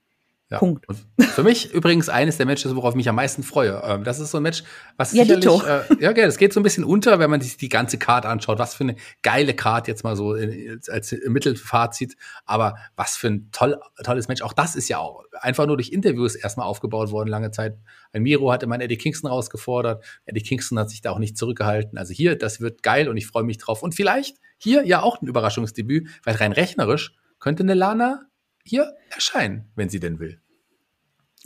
[0.50, 0.58] Ja.
[0.58, 0.86] Punkt.
[1.18, 3.82] Für mich übrigens eines der Matches, worauf ich mich am meisten freue.
[3.84, 4.62] Ähm, das ist so ein Match,
[4.96, 7.58] was ja, sicherlich, äh, ja, okay, das geht so ein bisschen unter, wenn man sich
[7.58, 8.58] die ganze Card anschaut.
[8.58, 12.16] Was für eine geile Card jetzt mal so in, als Mittelfazit.
[12.46, 14.40] Aber was für ein toll, tolles Match.
[14.40, 17.76] Auch das ist ja auch einfach nur durch Interviews erstmal aufgebaut worden, lange Zeit.
[18.12, 20.02] Ein Miro hatte immer Eddie Kingston rausgefordert.
[20.24, 21.98] Eddie Kingston hat sich da auch nicht zurückgehalten.
[21.98, 23.82] Also hier, das wird geil und ich freue mich drauf.
[23.82, 28.27] Und vielleicht hier ja auch ein Überraschungsdebüt, weil rein rechnerisch könnte eine Lana
[28.68, 30.40] hier erscheinen, wenn sie denn will.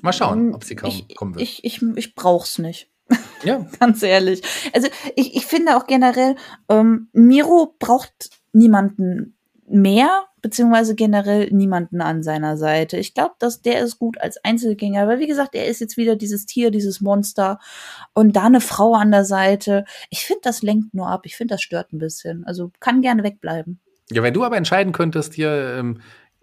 [0.03, 1.43] Mal schauen, ähm, ob sie kaum ich, kommen wird.
[1.43, 2.89] Ich, ich, ich brauch's nicht.
[3.45, 3.67] Ja.
[3.81, 4.41] Ganz ehrlich.
[4.73, 6.37] Also ich, ich finde auch generell,
[6.69, 12.99] ähm, Miro braucht niemanden mehr, beziehungsweise generell niemanden an seiner Seite.
[12.99, 16.15] Ich glaube, dass der ist gut als Einzelgänger, weil wie gesagt, er ist jetzt wieder
[16.15, 17.59] dieses Tier, dieses Monster
[18.15, 19.85] und da eine Frau an der Seite.
[20.09, 21.23] Ich finde, das lenkt nur ab.
[21.25, 22.45] Ich finde, das stört ein bisschen.
[22.45, 23.81] Also kann gerne wegbleiben.
[24.11, 26.01] Ja, wenn du aber entscheiden könntest, hier, ähm,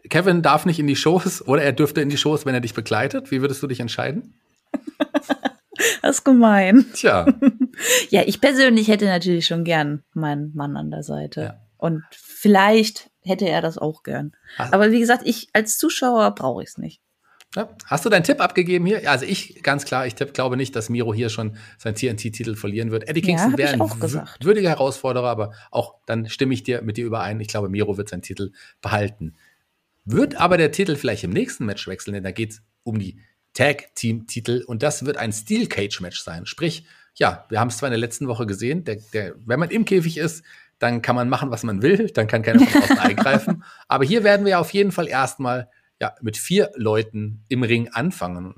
[0.09, 2.73] Kevin darf nicht in die Shows oder er dürfte in die Shows, wenn er dich
[2.73, 3.31] begleitet.
[3.31, 4.33] Wie würdest du dich entscheiden?
[6.01, 6.85] das ist gemein.
[6.93, 7.27] Tja.
[8.09, 11.41] ja, ich persönlich hätte natürlich schon gern meinen Mann an der Seite.
[11.41, 11.61] Ja.
[11.77, 14.33] Und vielleicht hätte er das auch gern.
[14.57, 14.71] Ach.
[14.71, 17.01] Aber wie gesagt, ich als Zuschauer brauche ich es nicht.
[17.55, 17.67] Ja.
[17.85, 19.09] Hast du deinen Tipp abgegeben hier?
[19.09, 22.91] Also ich, ganz klar, ich tipp, glaube nicht, dass Miro hier schon seinen TNT-Titel verlieren
[22.91, 23.09] wird.
[23.09, 27.05] Eddie Kingston ja, wäre ein würdiger Herausforderer, aber auch dann stimme ich dir mit dir
[27.05, 27.39] überein.
[27.39, 29.35] Ich glaube, Miro wird seinen Titel behalten.
[30.11, 33.19] Wird aber der Titel vielleicht im nächsten Match wechseln, denn da geht es um die
[33.53, 36.47] Tag-Team-Titel und das wird ein Steel Cage-Match sein.
[36.47, 39.69] Sprich, ja, wir haben es zwar in der letzten Woche gesehen, der, der, wenn man
[39.69, 40.43] im Käfig ist,
[40.79, 43.63] dann kann man machen, was man will, dann kann keiner von außen eingreifen.
[43.87, 45.69] Aber hier werden wir auf jeden Fall erstmal
[46.01, 48.55] ja, mit vier Leuten im Ring anfangen.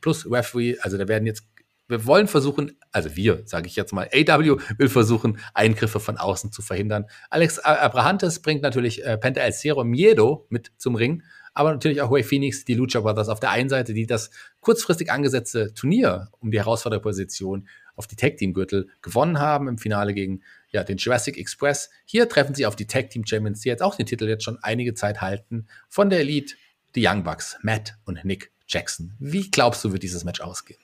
[0.00, 1.51] plus Referee, also da werden jetzt
[1.92, 6.50] wir wollen versuchen, also wir, sage ich jetzt mal, AW will versuchen, Eingriffe von außen
[6.50, 7.04] zu verhindern.
[7.30, 11.22] Alex Abrahantes bringt natürlich äh, Penta El Cero Miedo mit zum Ring,
[11.54, 15.12] aber natürlich auch Way Phoenix, die Lucha Brothers auf der einen Seite, die das kurzfristig
[15.12, 20.42] angesetzte Turnier um die Herausfordererposition auf die Tag Team Gürtel gewonnen haben im Finale gegen
[20.70, 21.90] ja, den Jurassic Express.
[22.06, 24.58] Hier treffen sie auf die Tag Team Champions, die jetzt auch den Titel jetzt schon
[24.62, 26.54] einige Zeit halten, von der Elite,
[26.94, 29.14] die Young Bucks, Matt und Nick Jackson.
[29.18, 30.80] Wie glaubst du, wird dieses Match ausgehen?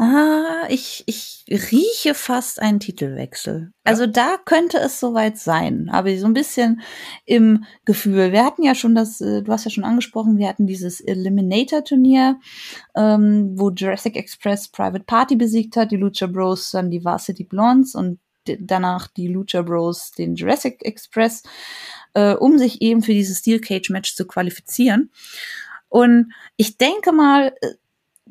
[0.00, 3.72] Ah, ich, ich rieche fast einen Titelwechsel.
[3.82, 5.88] Also da könnte es soweit sein.
[5.90, 6.82] Aber so ein bisschen
[7.24, 8.30] im Gefühl.
[8.30, 12.38] Wir hatten ja schon das, äh, du hast ja schon angesprochen, wir hatten dieses Eliminator-Turnier,
[12.94, 17.96] ähm, wo Jurassic Express Private Party besiegt hat, die Lucha Bros dann die Varsity Blondes
[17.96, 21.42] und danach die Lucha Bros den Jurassic Express,
[22.14, 25.10] äh, um sich eben für dieses Steel Cage Match zu qualifizieren.
[25.88, 27.74] Und ich denke mal, äh,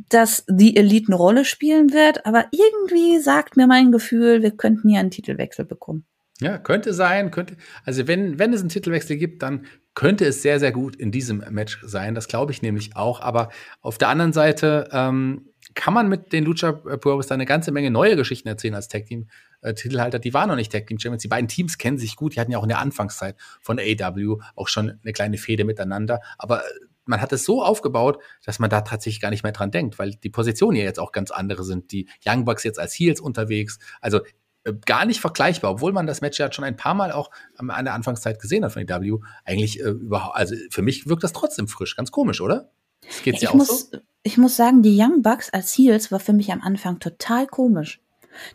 [0.10, 4.90] dass die Elite eine Rolle spielen wird, aber irgendwie sagt mir mein Gefühl, wir könnten
[4.90, 6.06] hier einen Titelwechsel bekommen.
[6.40, 7.58] Ja, könnte sein, könnte.
[7.84, 11.44] Also wenn, wenn es einen Titelwechsel gibt, dann könnte es sehr, sehr gut in diesem
[11.50, 12.14] Match sein.
[12.14, 13.22] Das glaube ich nämlich auch.
[13.22, 13.50] Aber
[13.82, 17.90] auf der anderen Seite ähm, kann man mit den Lucha Bros da eine ganze Menge
[17.90, 19.28] neue Geschichten erzählen als Tag Team
[19.62, 20.20] äh, Titelhalter.
[20.20, 21.24] Die waren noch nicht Tag Team Champions.
[21.24, 22.36] Die beiden Teams kennen sich gut.
[22.36, 26.22] Die hatten ja auch in der Anfangszeit von AW auch schon eine kleine Fehde miteinander.
[26.38, 26.62] Aber
[27.08, 30.12] man hat es so aufgebaut, dass man da tatsächlich gar nicht mehr dran denkt, weil
[30.12, 31.92] die Positionen ja jetzt auch ganz andere sind.
[31.92, 33.80] Die Young Bucks jetzt als Heels unterwegs.
[34.02, 34.20] Also
[34.64, 37.86] äh, gar nicht vergleichbar, obwohl man das Match ja schon ein paar Mal auch an
[37.86, 39.20] der Anfangszeit gesehen hat von EW.
[39.46, 41.96] Eigentlich äh, überhaupt, also für mich wirkt das trotzdem frisch.
[41.96, 42.72] Ganz komisch, oder?
[43.02, 43.98] Das geht's ja, ich, muss, so?
[44.24, 48.02] ich muss sagen, die Young Bucks als Heels war für mich am Anfang total komisch.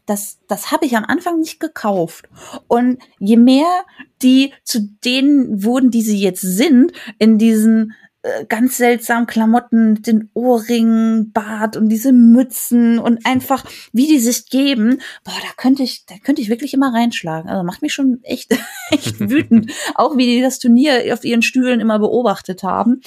[0.07, 2.29] Das, das habe ich am Anfang nicht gekauft.
[2.69, 3.85] Und je mehr
[4.23, 10.07] die zu denen wurden, die sie jetzt sind, in diesen äh, ganz seltsam Klamotten mit
[10.07, 15.83] den Ohrringen, Bart und diese Mützen und einfach, wie die sich geben, boah, da könnte
[15.83, 17.51] ich, da könnte ich wirklich immer reinschlagen.
[17.51, 18.53] Also macht mich schon echt,
[18.91, 19.73] echt wütend.
[19.97, 23.01] Auch wie die das Turnier auf ihren Stühlen immer beobachtet haben.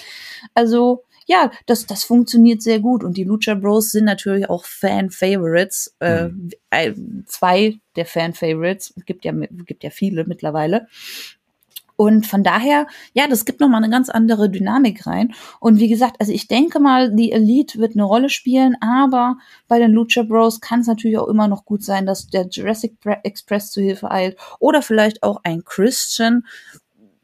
[0.54, 3.01] Also, ja, das, das funktioniert sehr gut.
[3.01, 5.95] Und die Lucha Bros sind natürlich auch Fan-Favorites.
[6.01, 6.49] Äh, mhm.
[6.69, 6.93] Äh,
[7.25, 8.93] zwei der Fan-Favorites.
[9.06, 10.88] Gibt ja, gibt ja viele mittlerweile.
[11.97, 15.34] Und von daher, ja, das gibt nochmal eine ganz andere Dynamik rein.
[15.60, 19.79] Und wie gesagt, also ich denke mal, die Elite wird eine Rolle spielen, aber bei
[19.79, 23.71] den Lucha Bros kann es natürlich auch immer noch gut sein, dass der Jurassic Express
[23.71, 26.45] zu Hilfe eilt oder vielleicht auch ein Christian.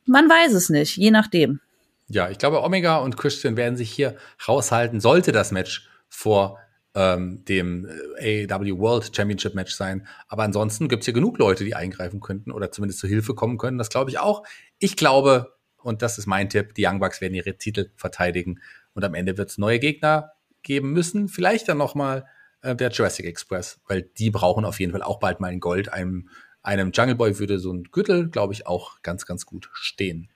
[0.05, 1.60] Man weiß es nicht, je nachdem.
[2.07, 4.15] Ja, ich glaube, Omega und Christian werden sich hier
[4.47, 6.60] raushalten, sollte das Match vor
[6.93, 7.88] ähm, dem
[8.19, 10.08] äh, AEW World Championship Match sein.
[10.27, 13.58] Aber ansonsten gibt es hier genug Leute, die eingreifen könnten oder zumindest zu Hilfe kommen
[13.58, 13.77] können.
[13.77, 14.43] Das glaube ich auch.
[14.80, 18.60] Ich glaube, und das ist mein Tipp, die Young Bucks werden ihre Titel verteidigen
[18.93, 21.27] und am Ende wird es neue Gegner geben müssen.
[21.27, 22.25] Vielleicht dann noch mal
[22.62, 25.91] äh, der Jurassic Express, weil die brauchen auf jeden Fall auch bald mal ein Gold.
[25.91, 26.30] Einem,
[26.62, 30.30] einem Jungle Boy würde so ein Gürtel, glaube ich, auch ganz, ganz gut stehen.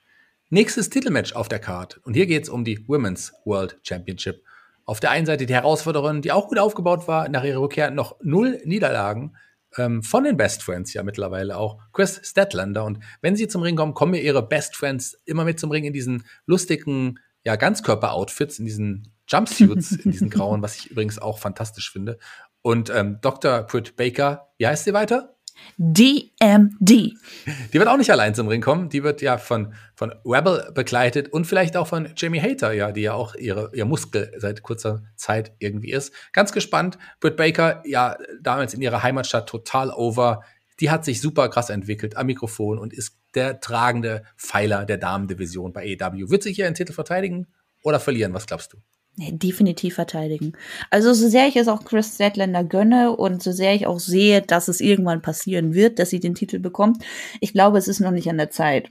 [0.50, 2.00] Nächstes Titelmatch auf der Card.
[2.04, 4.44] Und hier geht es um die Women's World Championship.
[4.86, 8.17] Auf der einen Seite die Herausforderin, die auch gut aufgebaut war, nach ihrer Rückkehr noch
[8.21, 9.36] null Niederlagen
[9.78, 12.86] ähm, von den Best Friends ja mittlerweile auch, Chris Statlander.
[12.86, 15.84] Und wenn sie zum Ring kommen, kommen mir ihre Best Friends immer mit zum Ring
[15.86, 21.39] in diesen lustigen, ja, Ganzkörper-Outfits, in diesen Jumpsuits, in diesen grauen, was ich übrigens auch
[21.39, 22.17] fantastisch finde.
[22.62, 23.63] Und ähm, Dr.
[23.63, 25.35] Britt Baker, wie heißt sie weiter?
[25.78, 26.89] DMD.
[26.89, 28.89] Die wird auch nicht allein zum Ring kommen.
[28.89, 33.02] Die wird ja von, von Rebel begleitet und vielleicht auch von Jamie Hater, ja, die
[33.02, 36.13] ja auch ihre, ihr Muskel seit kurzer Zeit irgendwie ist.
[36.34, 36.98] Ganz gespannt.
[37.20, 40.41] Britt Baker, ja, damals in ihrer Heimatstadt total over.
[40.80, 45.74] Die hat sich super krass entwickelt am Mikrofon und ist der tragende Pfeiler der Damendivision
[45.74, 46.30] bei AEW.
[46.30, 47.48] Wird sich hier einen Titel verteidigen
[47.84, 48.34] oder verlieren?
[48.34, 48.78] Was glaubst du?
[49.17, 50.54] Nee, definitiv verteidigen.
[50.89, 54.41] Also so sehr ich es auch Chris Statlander gönne und so sehr ich auch sehe,
[54.41, 57.04] dass es irgendwann passieren wird, dass sie den Titel bekommt,
[57.39, 58.89] ich glaube, es ist noch nicht an der Zeit.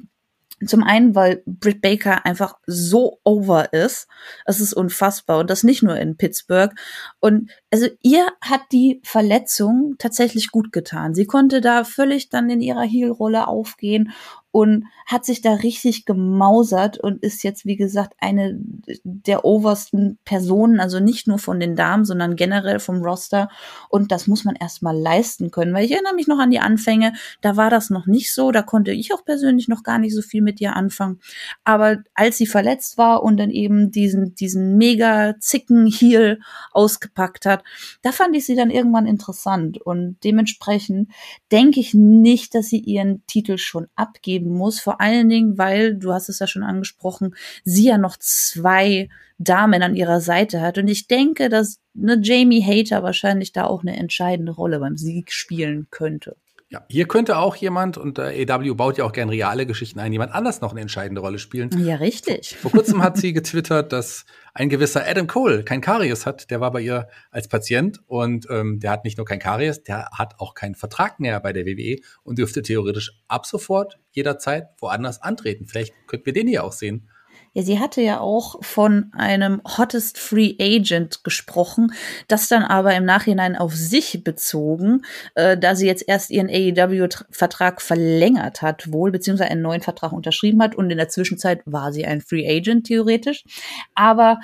[0.67, 4.07] Zum einen, weil Britt Baker einfach so over ist.
[4.47, 5.41] Es ist unfassbar.
[5.41, 6.73] Und das nicht nur in Pittsburgh.
[7.21, 11.15] Und also ihr hat die Verletzung tatsächlich gut getan.
[11.15, 14.13] Sie konnte da völlig dann in ihrer Heel-Rolle aufgehen
[14.55, 18.57] und hat sich da richtig gemausert und ist jetzt, wie gesagt, eine
[19.03, 23.49] der obersten Personen, also nicht nur von den Damen, sondern generell vom Roster.
[23.89, 27.15] Und das muss man erstmal leisten können, weil ich erinnere mich noch an die Anfänge,
[27.41, 30.23] da war das noch nicht so, da konnte ich auch persönlich noch gar nicht so
[30.23, 31.19] viel mit ihr anfangen.
[31.65, 36.39] Aber als sie verletzt war und dann eben diesen, diesen mega zicken Heel
[36.71, 37.65] ausgepackt hat,
[38.03, 41.11] da fand ich sie dann irgendwann interessant und dementsprechend
[41.51, 44.81] denke ich nicht, dass sie ihren Titel schon abgeben verteidigen muss.
[44.81, 49.83] Vor allen Dingen, weil, du hast es ja schon angesprochen, sie ja noch zwei Damen
[49.83, 50.79] an ihrer Seite hat.
[50.79, 55.33] Und ich denke, dass eine Jamie Hater wahrscheinlich da auch eine entscheidende Rolle beim Sieg
[55.33, 56.37] spielen könnte.
[56.75, 60.13] Ja, hier könnte auch jemand, und äh, AW baut ja auch gerne reale Geschichten ein,
[60.13, 61.71] jemand anders noch eine entscheidende Rolle spielen.
[61.79, 62.57] Ja, richtig.
[62.57, 66.51] Vor, vor kurzem hat sie getwittert, dass ein gewisser Adam Cole kein Karies hat.
[66.51, 70.09] Der war bei ihr als Patient und ähm, der hat nicht nur kein Karies, der
[70.19, 75.23] hat auch keinen Vertrag mehr bei der WWE und dürfte theoretisch ab sofort jederzeit woanders
[75.23, 75.69] antreten.
[75.69, 77.09] Vielleicht könnten wir den hier auch sehen.
[77.55, 81.93] Ja, sie hatte ja auch von einem Hottest Free Agent gesprochen,
[82.27, 85.03] das dann aber im Nachhinein auf sich bezogen,
[85.37, 90.61] äh, da sie jetzt erst ihren AEW-Vertrag verlängert hat, wohl, beziehungsweise einen neuen Vertrag unterschrieben
[90.63, 93.45] hat und in der Zwischenzeit war sie ein Free Agent theoretisch.
[93.95, 94.41] Aber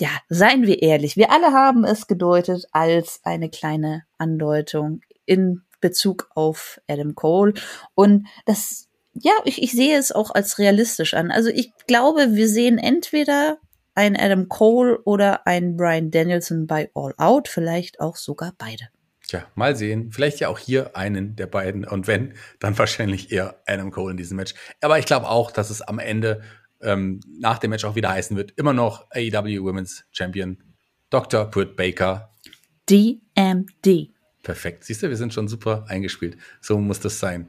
[0.00, 6.30] ja, seien wir ehrlich, wir alle haben es gedeutet als eine kleine Andeutung in Bezug
[6.34, 7.54] auf Adam Cole.
[7.94, 11.30] Und das ja, ich, ich sehe es auch als realistisch an.
[11.30, 13.58] Also ich glaube, wir sehen entweder
[13.94, 18.88] ein Adam Cole oder ein Brian Danielson bei All Out, vielleicht auch sogar beide.
[19.28, 20.10] Tja, mal sehen.
[20.12, 21.86] Vielleicht ja auch hier einen der beiden.
[21.86, 24.54] Und wenn, dann wahrscheinlich eher Adam Cole in diesem Match.
[24.80, 26.42] Aber ich glaube auch, dass es am Ende
[26.80, 30.62] ähm, nach dem Match auch wieder heißen wird, immer noch AEW Women's Champion
[31.10, 31.44] Dr.
[31.44, 32.30] Britt Baker.
[32.88, 34.10] DMD.
[34.42, 34.84] Perfekt.
[34.84, 36.36] Siehst du, wir sind schon super eingespielt.
[36.60, 37.48] So muss das sein.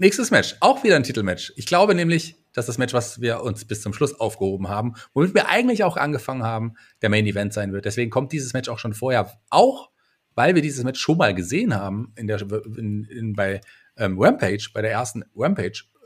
[0.00, 1.52] Nächstes Match, auch wieder ein Titelmatch.
[1.56, 5.34] Ich glaube nämlich, dass das Match, was wir uns bis zum Schluss aufgehoben haben, womit
[5.34, 7.84] wir eigentlich auch angefangen haben, der Main Event sein wird.
[7.84, 9.40] Deswegen kommt dieses Match auch schon vorher.
[9.50, 9.90] Auch
[10.36, 12.40] weil wir dieses Match schon mal gesehen haben in der,
[12.76, 13.60] in, in, bei
[13.96, 15.24] ähm, Rampage, bei der ersten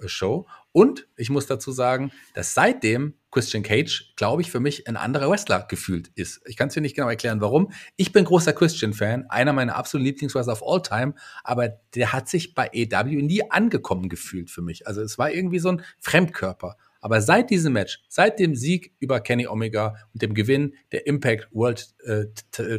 [0.02, 0.46] Rampage-Show.
[0.72, 5.30] Und ich muss dazu sagen, dass seitdem Christian Cage, glaube ich, für mich ein anderer
[5.30, 6.40] Wrestler gefühlt ist.
[6.46, 7.72] Ich kann es dir nicht genau erklären, warum.
[7.96, 12.54] Ich bin großer Christian-Fan, einer meiner absoluten Lieblingswrestler of all time, aber der hat sich
[12.54, 14.86] bei EW nie angekommen gefühlt für mich.
[14.86, 16.76] Also es war irgendwie so ein Fremdkörper.
[17.02, 21.48] Aber seit diesem Match, seit dem Sieg über Kenny Omega und dem Gewinn der Impact
[21.50, 22.26] World äh,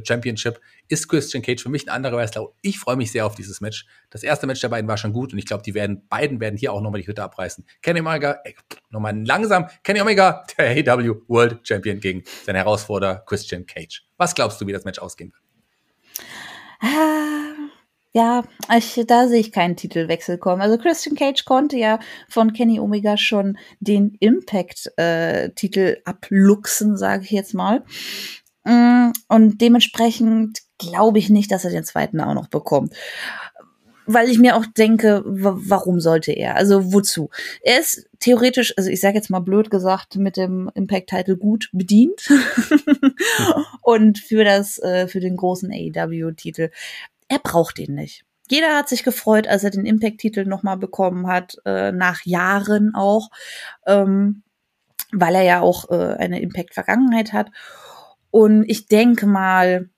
[0.03, 2.47] Championship, ist Christian Cage für mich ein anderer Wrestler.
[2.61, 3.85] Ich freue mich sehr auf dieses Match.
[4.09, 6.57] Das erste Match der beiden war schon gut und ich glaube, die werden, beiden werden
[6.57, 7.65] hier auch nochmal die Hütte abreißen.
[7.81, 8.55] Kenny Omega, ey,
[8.89, 14.03] nochmal langsam, Kenny Omega, der AW World Champion gegen seinen Herausforderer Christian Cage.
[14.17, 15.43] Was glaubst du, wie das Match ausgehen wird?
[16.79, 17.52] Ah
[18.13, 18.43] ja,
[18.77, 20.61] ich, da sehe ich keinen Titelwechsel kommen.
[20.61, 21.99] Also Christian Cage konnte ja
[22.29, 27.83] von Kenny Omega schon den Impact-Titel äh, abluchsen, sage ich jetzt mal.
[28.65, 32.93] Mm, und dementsprechend glaube ich nicht, dass er den zweiten auch noch bekommt.
[34.05, 36.55] Weil ich mir auch denke, warum sollte er?
[36.55, 37.29] Also wozu?
[37.61, 42.29] Er ist theoretisch, also ich sage jetzt mal blöd gesagt, mit dem Impact-Titel gut bedient.
[43.81, 46.69] und für das, äh, für den großen AEW-Titel
[47.27, 48.25] er braucht ihn nicht.
[48.49, 53.29] Jeder hat sich gefreut, als er den Impact-Titel nochmal bekommen hat, äh, nach Jahren auch,
[53.87, 54.43] ähm,
[55.11, 57.51] weil er ja auch äh, eine Impact-Vergangenheit hat.
[58.31, 59.89] Und ich denke mal,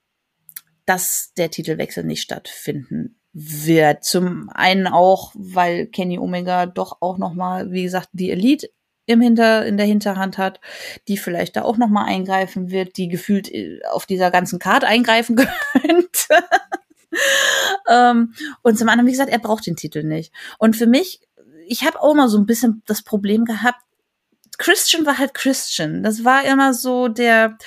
[0.84, 4.04] dass der Titelwechsel nicht stattfinden wird.
[4.04, 8.70] Zum einen auch, weil Kenny Omega doch auch nochmal, wie gesagt, die Elite
[9.06, 10.60] im Hinter, in der Hinterhand hat,
[11.08, 15.36] die vielleicht da auch nochmal eingreifen wird, die gefühlt äh, auf dieser ganzen Karte eingreifen
[15.72, 16.44] könnte
[17.88, 20.32] ähm, und zum anderen, wie gesagt, er braucht den Titel nicht.
[20.58, 21.20] Und für mich,
[21.66, 23.80] ich habe auch mal so ein bisschen das Problem gehabt,
[24.58, 26.02] Christian war halt Christian.
[26.02, 27.58] Das war immer so der,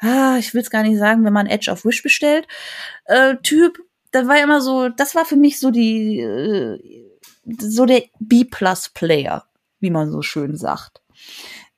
[0.00, 2.46] ah, ich will es gar nicht sagen, wenn man Edge of Wish bestellt,
[3.06, 3.78] äh, Typ.
[4.12, 6.78] Da war immer so, das war für mich so die, äh,
[7.58, 9.44] so der B-Plus-Player,
[9.80, 11.02] wie man so schön sagt.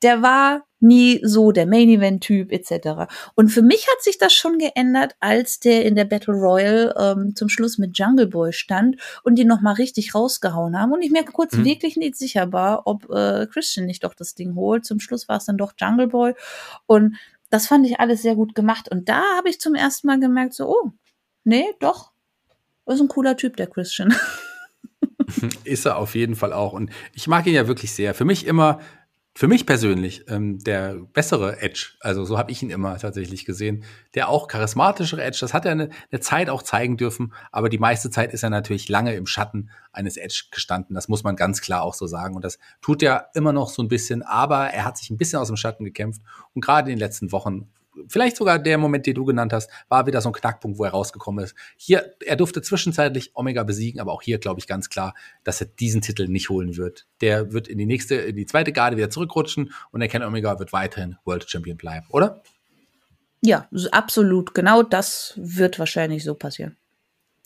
[0.01, 3.11] Der war nie so der Main Event Typ etc.
[3.35, 7.35] Und für mich hat sich das schon geändert, als der in der Battle Royal ähm,
[7.35, 11.11] zum Schluss mit Jungle Boy stand und die noch mal richtig rausgehauen haben und ich
[11.11, 11.65] mir kurz mhm.
[11.65, 14.85] wirklich nicht sicher war, ob äh, Christian nicht doch das Ding holt.
[14.85, 16.33] Zum Schluss war es dann doch Jungle Boy
[16.85, 17.15] und
[17.49, 20.53] das fand ich alles sehr gut gemacht und da habe ich zum ersten Mal gemerkt
[20.53, 20.91] so, oh,
[21.43, 22.11] nee, doch,
[22.85, 24.13] ist ein cooler Typ der Christian.
[25.63, 26.73] Ist er auf jeden Fall auch.
[26.73, 28.13] Und ich mag ihn ja wirklich sehr.
[28.13, 28.79] Für mich immer
[29.39, 33.85] für mich persönlich ähm, der bessere Edge, also so habe ich ihn immer tatsächlich gesehen,
[34.13, 37.77] der auch charismatischere Edge, das hat er eine, eine Zeit auch zeigen dürfen, aber die
[37.77, 41.61] meiste Zeit ist er natürlich lange im Schatten eines Edge gestanden, das muss man ganz
[41.61, 44.83] klar auch so sagen und das tut er immer noch so ein bisschen, aber er
[44.83, 46.21] hat sich ein bisschen aus dem Schatten gekämpft
[46.53, 47.69] und gerade in den letzten Wochen
[48.07, 50.91] vielleicht sogar der Moment, den du genannt hast, war wieder so ein Knackpunkt, wo er
[50.91, 51.55] rausgekommen ist.
[51.77, 55.67] Hier, er durfte zwischenzeitlich Omega besiegen, aber auch hier glaube ich ganz klar, dass er
[55.67, 57.07] diesen Titel nicht holen wird.
[57.21, 60.57] Der wird in die nächste, in die zweite Garde wieder zurückrutschen und der Ken Omega
[60.59, 62.41] wird weiterhin World Champion bleiben, oder?
[63.41, 64.53] Ja, absolut.
[64.53, 66.75] Genau das wird wahrscheinlich so passieren.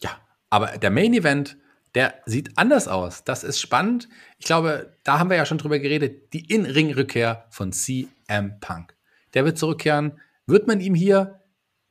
[0.01, 0.17] Ja,
[0.49, 1.57] aber der Main Event
[1.95, 3.23] der sieht anders aus.
[3.23, 4.09] Das ist spannend.
[4.39, 6.33] Ich glaube, da haben wir ja schon drüber geredet.
[6.33, 8.95] Die In-Ring-Rückkehr von CM Punk.
[9.33, 10.19] Der wird zurückkehren.
[10.45, 11.39] Wird man ihm hier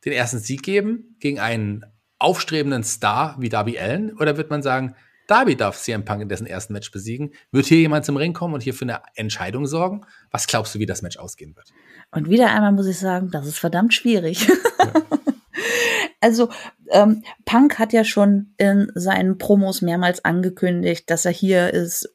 [0.04, 1.84] den ersten Sieg geben gegen einen
[2.18, 4.16] aufstrebenden Star wie Darby Allen?
[4.18, 4.94] Oder wird man sagen,
[5.26, 7.32] Darby darf CM Punk in dessen ersten Match besiegen?
[7.50, 10.02] Wird hier jemand zum Ring kommen und hier für eine Entscheidung sorgen?
[10.30, 11.72] Was glaubst du, wie das Match ausgehen wird?
[12.10, 14.46] Und wieder einmal muss ich sagen, das ist verdammt schwierig.
[14.46, 14.92] Ja.
[16.20, 16.50] also
[16.90, 22.11] ähm, Punk hat ja schon in seinen Promos mehrmals angekündigt, dass er hier ist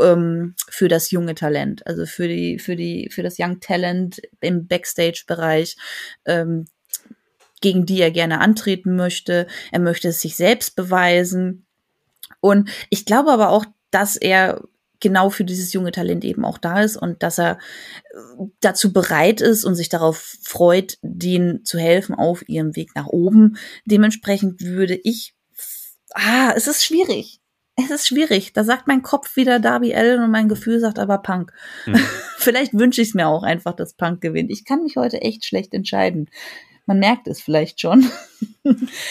[0.00, 4.66] ähm, für das junge Talent, also für die für die für das Young Talent im
[4.66, 5.76] Backstage-Bereich.
[6.24, 6.66] Ähm,
[7.60, 9.48] gegen die er gerne antreten möchte.
[9.72, 11.66] Er möchte es sich selbst beweisen.
[12.40, 14.62] Und ich glaube aber auch, dass er
[15.00, 17.58] genau für dieses junge Talent eben auch da ist und dass er
[18.10, 23.06] äh, dazu bereit ist und sich darauf freut, denen zu helfen auf ihrem Weg nach
[23.06, 23.56] oben.
[23.84, 25.34] Dementsprechend würde ich,
[26.14, 27.40] ah, es ist schwierig.
[27.80, 28.52] Es ist schwierig.
[28.52, 31.52] Da sagt mein Kopf wieder Darby Allen und mein Gefühl sagt aber Punk.
[31.86, 31.96] Mhm.
[32.36, 34.50] vielleicht wünsche ich es mir auch einfach, dass Punk gewinnt.
[34.50, 36.28] Ich kann mich heute echt schlecht entscheiden.
[36.86, 38.10] Man merkt es vielleicht schon.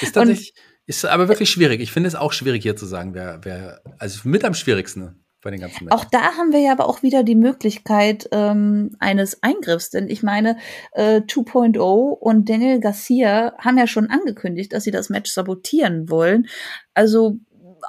[0.01, 0.53] Ist tatsächlich,
[0.85, 1.79] ist aber wirklich schwierig.
[1.81, 5.51] Ich finde es auch schwierig hier zu sagen, wer, wer, also mit am schwierigsten bei
[5.51, 5.97] den ganzen Menschen.
[5.97, 10.23] Auch da haben wir ja aber auch wieder die Möglichkeit ähm, eines Eingriffs, denn ich
[10.23, 10.57] meine,
[10.93, 16.47] äh, 2.0 und Daniel Garcia haben ja schon angekündigt, dass sie das Match sabotieren wollen.
[16.93, 17.37] Also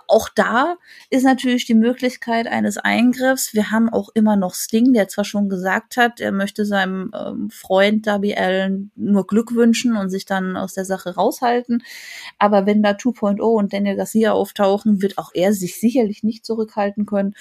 [0.08, 0.76] auch da
[1.10, 3.54] ist natürlich die Möglichkeit eines Eingriffs.
[3.54, 7.50] Wir haben auch immer noch Sting, der zwar schon gesagt hat, er möchte seinem ähm,
[7.50, 11.82] Freund Darby Allen nur Glück wünschen und sich dann aus der Sache raushalten.
[12.38, 17.06] Aber wenn da 2.0 und Daniel Garcia auftauchen, wird auch er sich sicherlich nicht zurückhalten
[17.06, 17.34] können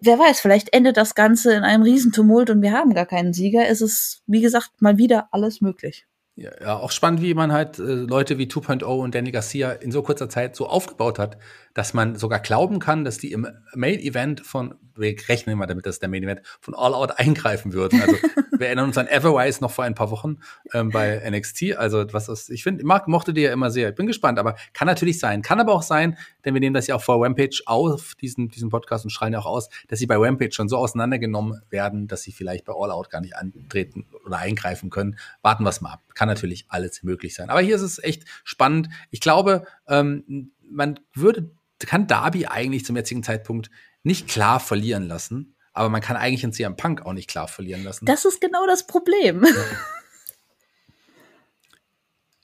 [0.00, 3.66] wer weiß, vielleicht endet das Ganze in einem Riesentumult und wir haben gar keinen Sieger.
[3.68, 6.06] Es ist, wie gesagt, mal wieder alles möglich.
[6.38, 10.02] Ja, auch spannend, wie man halt äh, Leute wie 2.0 und Danny Garcia in so
[10.02, 11.38] kurzer Zeit so aufgebaut hat,
[11.72, 15.86] dass man sogar glauben kann, dass die im Main Event von, wir rechnen immer damit,
[15.86, 18.00] dass der Main Event von All Out eingreifen würden.
[18.00, 18.16] Also
[18.58, 20.38] wir erinnern uns an Everwise noch vor ein paar Wochen
[20.72, 21.76] ähm, bei NXT.
[21.76, 23.90] Also was ist, ich finde, Mark mochte die ja immer sehr.
[23.90, 25.42] Ich bin gespannt, aber kann natürlich sein.
[25.42, 28.70] Kann aber auch sein, denn wir nehmen das ja auch vor Rampage auf, diesen, diesen
[28.70, 32.22] Podcast und schreien ja auch aus, dass sie bei Rampage schon so auseinandergenommen werden, dass
[32.22, 35.18] sie vielleicht bei All Out gar nicht antreten oder eingreifen können.
[35.42, 36.02] Warten wir es mal ab.
[36.14, 37.50] Kann natürlich alles möglich sein.
[37.50, 38.88] Aber hier ist es echt spannend.
[39.10, 43.70] Ich glaube, ähm, man würde, kann Darby eigentlich zum jetzigen Zeitpunkt
[44.06, 45.56] nicht klar verlieren lassen.
[45.72, 48.06] Aber man kann eigentlich in CM Punk auch nicht klar verlieren lassen.
[48.06, 49.44] Das ist genau das Problem.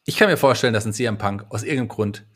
[0.05, 2.27] Ich kann mir vorstellen, dass ein CM Punk aus irgendeinem Grund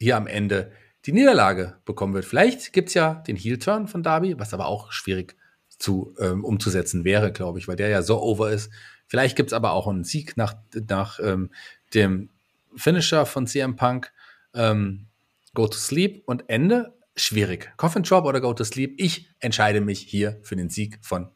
[0.00, 0.72] hier am Ende
[1.06, 2.24] die Niederlage bekommen wird.
[2.24, 5.36] Vielleicht gibt es ja den Heel-Turn von Darby, was aber auch schwierig
[5.78, 8.72] zu, ähm, umzusetzen wäre, glaube ich, weil der ja so over ist.
[9.06, 10.54] Vielleicht gibt es aber auch einen Sieg nach,
[10.88, 11.50] nach ähm,
[11.94, 12.28] dem
[12.74, 14.12] Finisher von CM Punk.
[14.52, 15.06] Ähm,
[15.54, 17.72] Go to Sleep und Ende schwierig.
[17.76, 18.94] Coffin Drop oder Go to Sleep?
[18.98, 21.28] Ich entscheide mich hier für den Sieg von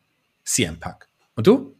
[0.45, 1.09] CM Punk.
[1.35, 1.77] Und du?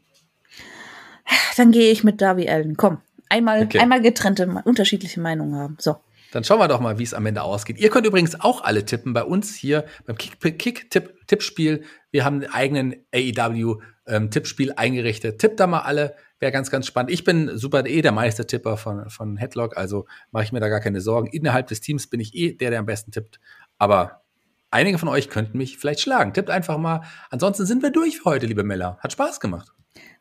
[1.57, 2.77] Dann gehe ich mit Darby Allen.
[2.77, 3.79] Komm, einmal, okay.
[3.79, 5.77] einmal getrennte, unterschiedliche Meinungen haben.
[5.81, 5.97] So.
[6.33, 7.79] Dann schauen wir doch mal, wie es am Ende ausgeht.
[7.79, 11.75] Ihr könnt übrigens auch alle tippen bei uns hier beim Kick-Tippspiel.
[11.77, 15.39] -Tipp wir haben einen eigenen AEW-Tippspiel ähm, eingerichtet.
[15.39, 16.15] Tippt da mal alle.
[16.39, 17.11] Wäre ganz, ganz spannend.
[17.11, 20.81] Ich bin super eh der Meistertipper von, von Headlock, also mache ich mir da gar
[20.81, 21.29] keine Sorgen.
[21.29, 23.41] Innerhalb des Teams bin ich eh der, der am besten tippt.
[23.79, 24.23] Aber
[24.71, 26.33] einige von euch könnten mich vielleicht schlagen.
[26.33, 27.03] Tippt einfach mal.
[27.31, 28.99] Ansonsten sind wir durch für heute, liebe Mella.
[29.01, 29.73] Hat Spaß gemacht.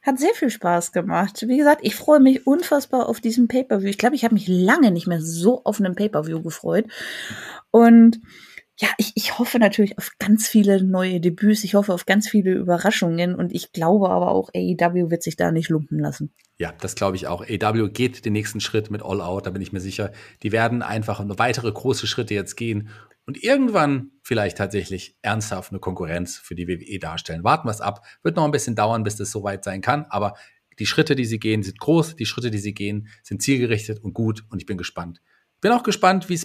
[0.01, 1.43] Hat sehr viel Spaß gemacht.
[1.47, 3.89] Wie gesagt, ich freue mich unfassbar auf diesen Pay-Per-View.
[3.89, 6.85] Ich glaube, ich habe mich lange nicht mehr so auf einen Pay-Per-View gefreut.
[7.71, 8.19] Und
[8.77, 11.63] ja, ich, ich hoffe natürlich auf ganz viele neue Debüts.
[11.63, 13.33] Ich hoffe auf ganz viele Überraschungen.
[13.33, 16.33] Und ich glaube aber auch, AEW wird sich da nicht lumpen lassen.
[16.57, 17.41] Ja, das glaube ich auch.
[17.41, 20.11] AEW geht den nächsten Schritt mit All Out, da bin ich mir sicher.
[20.43, 22.89] Die werden einfach weitere große Schritte jetzt gehen
[23.25, 27.43] und irgendwann vielleicht tatsächlich ernsthaft eine Konkurrenz für die WWE darstellen.
[27.43, 28.05] Warten wir es ab.
[28.23, 30.35] Wird noch ein bisschen dauern, bis das soweit sein kann, aber
[30.79, 34.13] die Schritte, die sie gehen, sind groß, die Schritte, die sie gehen, sind zielgerichtet und
[34.13, 35.21] gut und ich bin gespannt.
[35.65, 36.39] Bin auch gespannt, wie,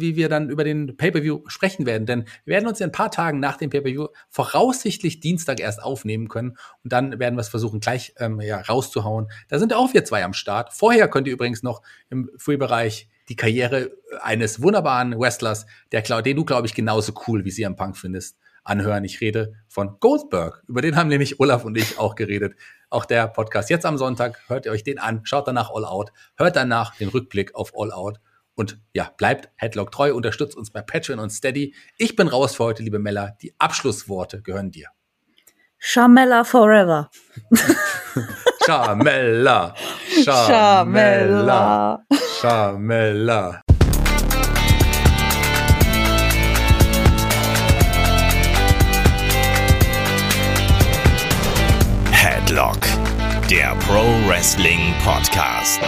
[0.00, 3.12] wie wir dann über den Pay-Per-View sprechen werden, denn wir werden uns in ein paar
[3.12, 7.78] Tagen nach dem Pay-Per-View voraussichtlich Dienstag erst aufnehmen können und dann werden wir es versuchen,
[7.78, 9.28] gleich ähm, ja, rauszuhauen.
[9.46, 10.72] Da sind auch wir zwei am Start.
[10.72, 16.44] Vorher könnt ihr übrigens noch im Free-Bereich die Karriere eines wunderbaren Wrestlers, der, den du,
[16.44, 19.04] glaube ich, genauso cool wie sie am Punk findest, anhören.
[19.04, 20.64] Ich rede von Goldberg.
[20.66, 22.56] Über den haben nämlich Olaf und ich auch geredet.
[22.90, 24.40] Auch der Podcast jetzt am Sonntag.
[24.48, 27.92] Hört ihr euch den an, schaut danach All Out, hört danach den Rückblick auf All
[27.92, 28.18] Out.
[28.54, 31.74] Und ja, bleibt Headlock treu, unterstützt uns bei Patreon und Steady.
[31.98, 33.36] Ich bin raus für heute, liebe Mella.
[33.42, 34.88] Die Abschlussworte gehören dir.
[35.78, 37.10] Shamella forever.
[38.64, 39.74] Shamella.
[40.24, 42.04] Shamella.
[42.40, 43.60] Shamella.
[52.12, 52.78] Headlock,
[53.50, 55.80] der Pro Wrestling Podcast.